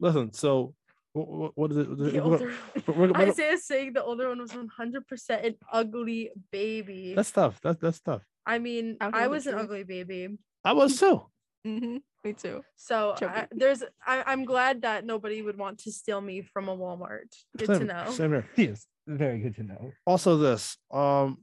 listen. 0.00 0.32
So, 0.32 0.74
what, 1.12 1.52
what 1.56 1.70
is 1.72 1.76
it? 1.78 1.88
The 1.88 2.04
We're- 2.04 2.20
older, 2.20 2.38
we're- 2.46 2.54
we're- 2.98 3.12
we're- 3.12 3.30
Isaiah's 3.30 3.64
saying 3.64 3.92
the 3.94 4.02
older 4.04 4.28
one 4.28 4.38
was 4.40 4.52
100% 4.52 5.46
an 5.46 5.54
ugly 5.72 6.30
baby. 6.52 7.14
that's 7.14 7.30
tough. 7.32 7.60
That's 7.62 7.80
that's 7.80 8.00
tough. 8.00 8.22
I 8.46 8.58
mean, 8.58 8.96
I 9.00 9.28
was 9.28 9.46
an 9.46 9.52
truth. 9.54 9.64
ugly 9.64 9.82
baby. 9.84 10.38
I 10.64 10.72
was 10.72 10.98
too. 10.98 11.22
hmm 11.64 11.96
Me 12.22 12.34
too. 12.34 12.62
So 12.76 13.14
I, 13.22 13.46
there's, 13.50 13.82
I, 14.06 14.22
I'm 14.26 14.44
glad 14.44 14.82
that 14.82 15.06
nobody 15.06 15.40
would 15.40 15.56
want 15.56 15.78
to 15.80 15.92
steal 15.92 16.20
me 16.20 16.42
from 16.42 16.68
a 16.68 16.76
Walmart. 16.76 17.34
Good 17.56 17.66
to 17.68 17.84
know. 17.84 18.10
Same 18.10 18.32
here. 18.32 18.46
Yes, 18.56 18.86
very 19.06 19.38
good 19.38 19.56
to 19.56 19.62
know. 19.62 19.92
Also, 20.06 20.36
this. 20.36 20.76
Um, 20.90 21.38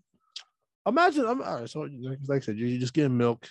imagine. 0.86 1.26
I'm 1.26 1.42
all 1.42 1.62
right. 1.62 1.70
So, 1.70 1.82
like 1.82 2.20
like 2.28 2.44
I 2.44 2.46
said, 2.46 2.58
you 2.58 2.68
you 2.68 2.78
just 2.78 2.94
getting 2.94 3.18
milk. 3.18 3.50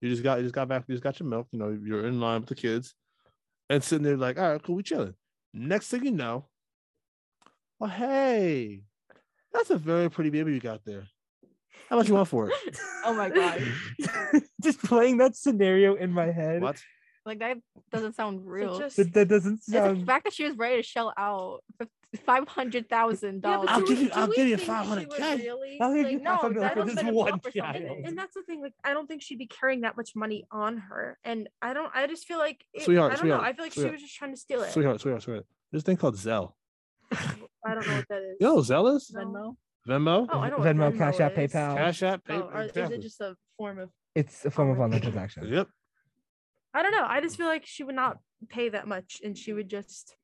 You 0.00 0.10
just 0.10 0.24
got 0.24 0.38
you 0.38 0.44
just 0.44 0.54
got 0.54 0.66
back. 0.66 0.84
You 0.88 0.94
just 0.94 1.04
got 1.04 1.20
your 1.20 1.28
milk. 1.28 1.46
You 1.52 1.60
know, 1.60 1.78
you're 1.84 2.06
in 2.06 2.20
line 2.20 2.40
with 2.40 2.48
the 2.48 2.56
kids, 2.56 2.94
and 3.70 3.82
sitting 3.82 4.04
there 4.04 4.16
like, 4.16 4.36
all 4.36 4.50
right, 4.50 4.62
cool, 4.62 4.74
we 4.74 4.82
chilling. 4.82 5.14
Next 5.52 5.88
thing 5.88 6.04
you 6.04 6.10
know, 6.10 6.48
oh 7.80 7.86
hey, 7.86 8.82
that's 9.52 9.70
a 9.70 9.78
very 9.78 10.10
pretty 10.10 10.30
baby 10.30 10.52
you 10.52 10.60
got 10.60 10.84
there. 10.84 11.06
How 11.88 11.96
much 11.96 12.08
you 12.08 12.14
want 12.14 12.28
for 12.28 12.48
it? 12.50 12.54
Oh 13.06 13.12
my 13.14 13.28
god. 13.28 13.62
Just 14.62 14.82
playing 14.82 15.18
that 15.18 15.36
scenario 15.36 15.94
in 15.94 16.10
my 16.10 16.26
head. 16.32 16.62
What? 16.62 16.80
Like 17.26 17.38
that 17.40 17.58
doesn't 17.90 18.14
sound 18.14 18.46
real. 18.46 18.78
just, 18.78 18.96
That, 18.96 19.12
that 19.14 19.28
doesn't 19.28 19.54
It's 19.54 19.66
the 19.66 20.02
fact 20.06 20.24
that 20.24 20.32
she 20.32 20.44
was 20.44 20.56
ready 20.56 20.76
to 20.76 20.82
shell 20.82 21.12
out 21.16 21.60
five 22.26 22.46
hundred 22.48 22.88
thousand 22.88 23.42
yeah, 23.44 23.50
dollars. 23.50 23.68
I'll 23.72 23.82
give 23.86 23.98
you- 24.00 24.10
I'll 24.14 24.26
give 24.28 24.46
you 24.48 24.56
think 24.56 24.66
she 24.68 24.72
500K. 24.72 25.08
would 25.08 25.40
Really, 25.40 25.78
I'll 25.80 25.94
give 25.94 26.10
you 26.10 26.20
half 26.24 26.44
a 26.44 26.48
no, 26.48 26.52
mil 26.52 26.62
that 26.62 26.74
for 26.74 26.84
this 26.84 27.02
one 27.02 27.30
bump 27.30 27.46
or 27.46 27.50
something. 27.50 27.62
child. 27.62 27.98
And, 27.98 28.06
and 28.08 28.18
that's 28.18 28.34
the 28.34 28.42
thing. 28.42 28.60
Like, 28.62 28.74
I 28.84 28.92
don't 28.92 29.06
think 29.06 29.22
she'd 29.22 29.38
be 29.38 29.46
carrying 29.46 29.82
that 29.82 29.96
much 29.96 30.12
money 30.14 30.44
on 30.50 30.76
her. 30.78 31.18
And 31.24 31.48
I 31.62 31.72
don't. 31.74 31.90
I 31.94 32.06
just 32.06 32.26
feel 32.26 32.38
like. 32.38 32.64
It, 32.72 32.82
Sweetheart, 32.82 33.12
I 33.12 33.16
don't 33.16 33.26
know. 33.28 33.34
sweetheart, 33.36 33.44
I 33.44 33.52
feel 33.56 33.64
like 33.64 33.72
she 33.72 33.80
sweetheart, 33.80 33.92
was 33.94 34.02
just 34.02 34.16
trying 34.16 34.30
to 34.32 34.36
steal 34.40 34.62
it. 34.62 34.72
Sweetheart, 34.72 35.00
sweetheart, 35.00 35.22
sweetheart. 35.22 35.46
There's 35.72 35.82
a 35.82 35.86
thing 35.86 35.96
called 35.96 36.16
Zelle. 36.16 36.52
I 37.12 37.74
don't 37.74 37.86
know 37.86 37.94
what 37.96 38.08
that 38.08 38.18
is. 38.22 38.36
You 38.40 38.46
know 38.48 38.54
what 38.56 38.64
Zelle 38.64 38.96
is? 38.96 39.10
No. 39.12 39.20
Venmo. 39.24 39.56
Venmo, 39.88 40.26
Oh, 40.32 40.38
I 40.40 40.48
know 40.50 40.58
what 40.58 40.66
Venmo, 40.66 40.96
Cash 40.96 41.20
App, 41.20 41.36
is. 41.38 41.52
PayPal. 41.52 41.76
Cash 41.76 42.02
App, 42.02 42.22
Oh, 42.28 42.32
PayPal. 42.32 42.54
or 42.54 42.62
is 42.84 42.90
it 42.90 43.02
just 43.02 43.20
a 43.20 43.36
form 43.58 43.78
of? 43.78 43.90
It's 44.14 44.44
a 44.44 44.50
form 44.50 44.70
of 44.70 44.80
Oh, 44.80 44.84
online 44.84 45.00
transaction. 45.02 45.46
Yep. 45.46 45.68
I 46.72 46.82
don't 46.82 46.92
know. 46.92 47.04
I 47.06 47.20
just 47.20 47.36
feel 47.36 47.46
like 47.46 47.66
she 47.66 47.84
would 47.84 47.94
not 47.94 48.18
pay 48.48 48.70
that 48.70 48.88
much, 48.88 49.20
and 49.22 49.36
she 49.36 49.52
would 49.52 49.68
just. 49.68 50.16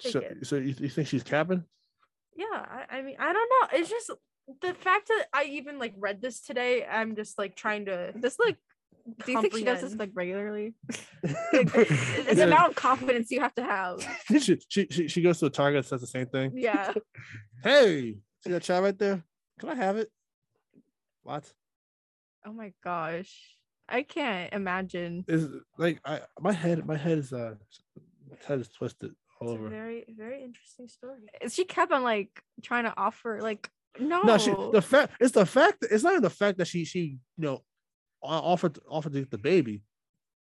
Take 0.00 0.12
So, 0.12 0.18
it. 0.20 0.46
so 0.46 0.56
you, 0.56 0.74
you 0.78 0.88
think 0.88 1.08
she's 1.08 1.24
capping? 1.24 1.64
Yeah, 2.36 2.44
I, 2.52 2.98
I 2.98 3.02
mean, 3.02 3.16
I 3.18 3.32
don't 3.32 3.50
know. 3.50 3.78
It's 3.78 3.90
just 3.90 4.10
the 4.62 4.72
fact 4.74 5.08
that 5.08 5.26
I 5.32 5.44
even 5.44 5.78
like 5.80 5.94
read 5.98 6.22
this 6.22 6.40
today. 6.40 6.86
I'm 6.86 7.16
just 7.16 7.36
like 7.36 7.56
trying 7.56 7.86
to. 7.86 8.12
This 8.14 8.38
like 8.38 8.56
do 9.24 9.32
you 9.32 9.40
think 9.40 9.56
she 9.56 9.64
does 9.64 9.80
this 9.80 9.94
like 9.96 10.10
regularly? 10.14 10.74
It's 11.22 11.74
It's 11.74 12.28
Yeah. 12.28 12.34
the 12.34 12.44
amount 12.44 12.70
of 12.70 12.74
confidence 12.76 13.30
you 13.32 13.40
have 13.40 13.54
to 13.56 13.64
have. 13.64 14.06
she, 14.28 14.58
she, 14.68 14.86
she, 14.90 15.08
she 15.08 15.22
goes 15.22 15.38
to 15.40 15.46
a 15.46 15.50
Target 15.50 15.78
and 15.78 15.86
says 15.86 16.00
the 16.02 16.06
same 16.06 16.26
thing. 16.26 16.52
Yeah. 16.54 16.92
Hey, 17.64 18.18
see 18.48 18.52
that 18.54 18.62
child 18.62 18.84
right 18.84 18.98
there? 18.98 19.22
Can 19.58 19.68
I 19.68 19.74
have 19.74 19.96
it? 19.96 20.10
What? 21.22 21.52
Oh 22.46 22.52
my 22.52 22.72
gosh. 22.82 23.56
I 23.88 24.02
can't 24.02 24.52
imagine. 24.52 25.24
Is 25.28 25.48
like 25.76 26.00
I 26.04 26.20
my 26.40 26.52
head 26.52 26.86
my 26.86 26.96
head 26.96 27.18
is 27.18 27.32
uh 27.32 27.54
my 28.30 28.36
head 28.46 28.60
is 28.60 28.68
twisted 28.68 29.12
all 29.40 29.48
It's 29.48 29.56
a 29.56 29.60
over. 29.60 29.68
very, 29.70 30.04
very 30.16 30.44
interesting 30.44 30.88
story. 30.88 31.18
She 31.50 31.64
kept 31.64 31.92
on 31.92 32.02
like 32.02 32.42
trying 32.62 32.84
to 32.84 32.94
offer 32.96 33.40
like 33.42 33.68
no. 33.98 34.22
No, 34.22 34.38
she 34.38 34.54
the 34.72 34.82
fact 34.82 35.14
it's 35.20 35.32
the 35.32 35.46
fact 35.46 35.84
it's 35.90 36.04
not 36.04 36.12
even 36.12 36.22
the 36.22 36.30
fact 36.30 36.58
that 36.58 36.66
she 36.66 36.84
she 36.84 37.18
you 37.36 37.44
know 37.44 37.62
offered 38.22 38.78
offered 38.88 39.12
to 39.12 39.20
get 39.20 39.30
the 39.30 39.38
baby, 39.38 39.82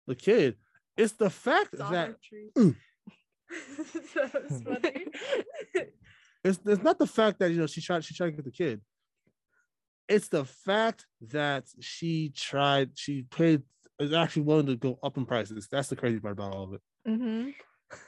the 0.07 0.15
kid. 0.15 0.57
It's 0.97 1.13
the 1.13 1.31
fact 1.31 1.77
Saw 1.77 1.91
that. 1.95 2.17
Mm. 2.57 2.77
that 6.43 6.49
was 6.49 6.57
funny. 6.59 6.73
it's 6.73 6.79
it's 6.79 6.85
not 6.85 6.99
the 6.99 7.07
fact 7.07 7.39
that 7.41 7.51
you 7.51 7.59
know 7.59 7.67
she 7.67 7.81
tried 7.81 8.05
she 8.05 8.15
tried 8.15 8.27
to 8.27 8.33
get 8.33 8.45
the 8.45 8.51
kid. 8.51 8.81
It's 10.09 10.29
the 10.29 10.45
fact 10.45 11.07
that 11.29 11.65
she 11.81 12.33
tried 12.35 12.91
she 12.95 13.23
paid 13.23 13.63
is 14.01 14.13
actually 14.13 14.43
willing 14.43 14.67
to 14.67 14.77
go 14.77 14.99
up 15.03 15.17
in 15.17 15.27
prices. 15.27 15.69
That's 15.71 15.89
the 15.89 15.97
crazy 15.97 16.19
part 16.21 16.33
about 16.33 16.55
all 16.55 16.65
of 16.65 16.73
it. 16.75 16.81
hmm 17.07 17.51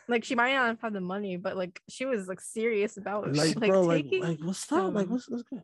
Like 0.09 0.25
she 0.25 0.35
might 0.35 0.55
not 0.55 0.67
have 0.69 0.81
had 0.81 0.93
the 0.93 1.01
money, 1.01 1.37
but 1.37 1.57
like 1.57 1.81
she 1.89 2.05
was 2.05 2.29
like 2.29 2.41
serious 2.41 2.97
about 2.97 3.29
it. 3.29 3.37
Like, 3.37 3.57
like 3.61 3.71
bro, 3.71 3.83
like, 3.83 4.05
taking 4.05 4.23
like 4.23 4.39
what's 4.43 4.73
up? 4.73 4.95
Like 4.95 5.09
what's, 5.09 5.29
what's 5.29 5.43
good? 5.45 5.63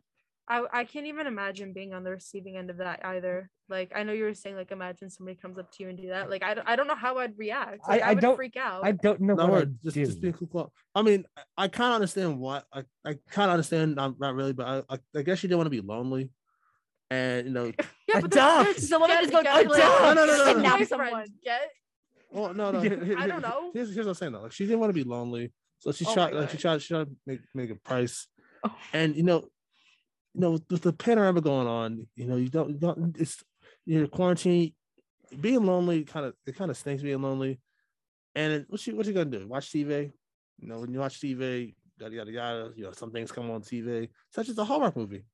I, 0.49 0.63
I 0.73 0.83
can't 0.83 1.05
even 1.05 1.27
imagine 1.27 1.73
being 1.73 1.93
on 1.93 2.03
the 2.03 2.09
receiving 2.11 2.57
end 2.57 2.69
of 2.71 2.77
that 2.77 3.01
either. 3.05 3.51
Like 3.69 3.91
I 3.95 4.01
know 4.01 4.13
you 4.13 4.23
were 4.23 4.33
saying 4.33 4.55
like 4.55 4.71
imagine 4.71 5.09
somebody 5.11 5.37
comes 5.37 5.59
up 5.59 5.71
to 5.73 5.83
you 5.83 5.89
and 5.89 5.97
do 5.97 6.07
that. 6.09 6.27
Like 6.29 6.41
I 6.43 6.55
don't, 6.55 6.67
I 6.67 6.75
don't 6.75 6.87
know 6.87 6.95
how 6.95 7.19
I'd 7.19 7.37
react. 7.37 7.81
I- 7.85 7.91
Like, 7.91 8.01
I, 8.01 8.05
I 8.09 8.13
would 8.15 8.21
don't- 8.21 8.35
freak 8.35 8.57
out. 8.57 8.83
I 8.83 8.91
don't 8.93 9.21
know 9.21 9.35
No, 9.35 9.45
what 9.47 9.61
I'd 9.61 9.75
just, 9.83 9.93
do. 9.95 10.05
just 10.05 10.21
being 10.21 10.33
cool. 10.33 10.73
I 10.95 11.03
mean, 11.03 11.25
I, 11.37 11.65
I 11.65 11.67
kind 11.67 11.89
of 11.89 11.95
understand 11.95 12.39
what 12.39 12.65
I, 12.73 12.79
I 13.05 13.13
kind 13.29 13.49
of 13.49 13.53
understand. 13.53 13.95
Not, 13.95 14.19
not 14.19 14.33
really, 14.33 14.53
but 14.53 14.65
I, 14.89 14.95
I, 14.95 14.99
I 15.17 15.21
guess 15.21 15.37
she 15.37 15.47
didn't 15.47 15.59
want 15.59 15.67
to 15.67 15.81
be 15.81 15.81
lonely, 15.81 16.31
and 17.11 17.47
you 17.47 17.53
know, 17.53 17.65
yeah, 18.07 18.19
but 18.19 18.31
there's- 18.31 18.33
Adopt! 18.33 18.65
there's- 18.65 18.89
the 18.89 18.99
woman 18.99 19.17
is 19.23 19.29
going 19.31 19.45
to 19.45 19.51
like, 19.53 19.67
No, 19.67 20.13
no, 20.13 20.13
no, 20.13 20.25
no, 20.25 20.37
no. 20.37 20.53
kidnap 20.53 20.87
someone. 20.87 21.25
Get 21.43 21.61
well, 22.31 22.53
no, 22.55 22.71
no. 22.71 22.79
Here- 22.81 23.03
here- 23.05 23.17
I 23.19 23.27
don't 23.27 23.41
know. 23.43 23.69
Here's, 23.73 23.93
here's 23.93 24.07
what 24.07 24.11
I'm 24.13 24.15
saying 24.15 24.31
though. 24.31 24.41
Like 24.41 24.51
she 24.51 24.65
didn't 24.65 24.79
want 24.79 24.89
to 24.89 24.93
be 24.95 25.07
lonely, 25.07 25.51
so 25.77 25.91
she 25.91 26.05
Oh 26.07 26.13
tried. 26.15 26.33
Like, 26.33 26.49
she 26.49 26.57
tried. 26.57 26.81
She 26.81 26.87
tried 26.93 27.05
to 27.05 27.11
make 27.27 27.41
make 27.53 27.69
a 27.69 27.75
price, 27.75 28.27
Oh. 28.63 28.75
and 28.93 29.15
you 29.15 29.21
know, 29.23 29.45
you 30.33 30.41
know, 30.41 30.59
with 30.69 30.81
the 30.81 30.93
panorama 30.93 31.41
going 31.41 31.67
on, 31.67 32.07
you 32.15 32.25
know, 32.25 32.35
you 32.35 32.49
don't, 32.49 32.69
you 32.69 32.77
don't. 32.77 33.15
It's 33.17 33.43
you're 33.85 34.07
quarantine. 34.07 34.73
Being 35.39 35.65
lonely 35.65 36.03
kind 36.05 36.25
of 36.25 36.33
it 36.45 36.55
kind 36.55 36.71
of 36.71 36.77
stinks 36.77 37.03
being 37.03 37.21
lonely, 37.21 37.59
and 38.35 38.53
it, 38.53 38.65
what 38.67 38.85
you 38.87 38.95
what 38.95 39.05
you 39.05 39.13
gonna 39.13 39.29
do? 39.29 39.47
Watch 39.47 39.71
TV? 39.71 40.11
You 40.59 40.67
know, 40.67 40.79
when 40.79 40.91
you 40.91 40.99
watch 40.99 41.21
TV, 41.21 41.75
yada 41.99 42.15
yada 42.15 42.31
yada. 42.31 42.71
You 42.75 42.85
know, 42.85 42.91
some 42.93 43.11
things 43.11 43.31
come 43.31 43.51
on 43.51 43.61
TV, 43.61 44.09
such 44.31 44.49
as 44.49 44.57
a 44.57 44.65
Hallmark 44.65 44.97
movie. 44.97 45.25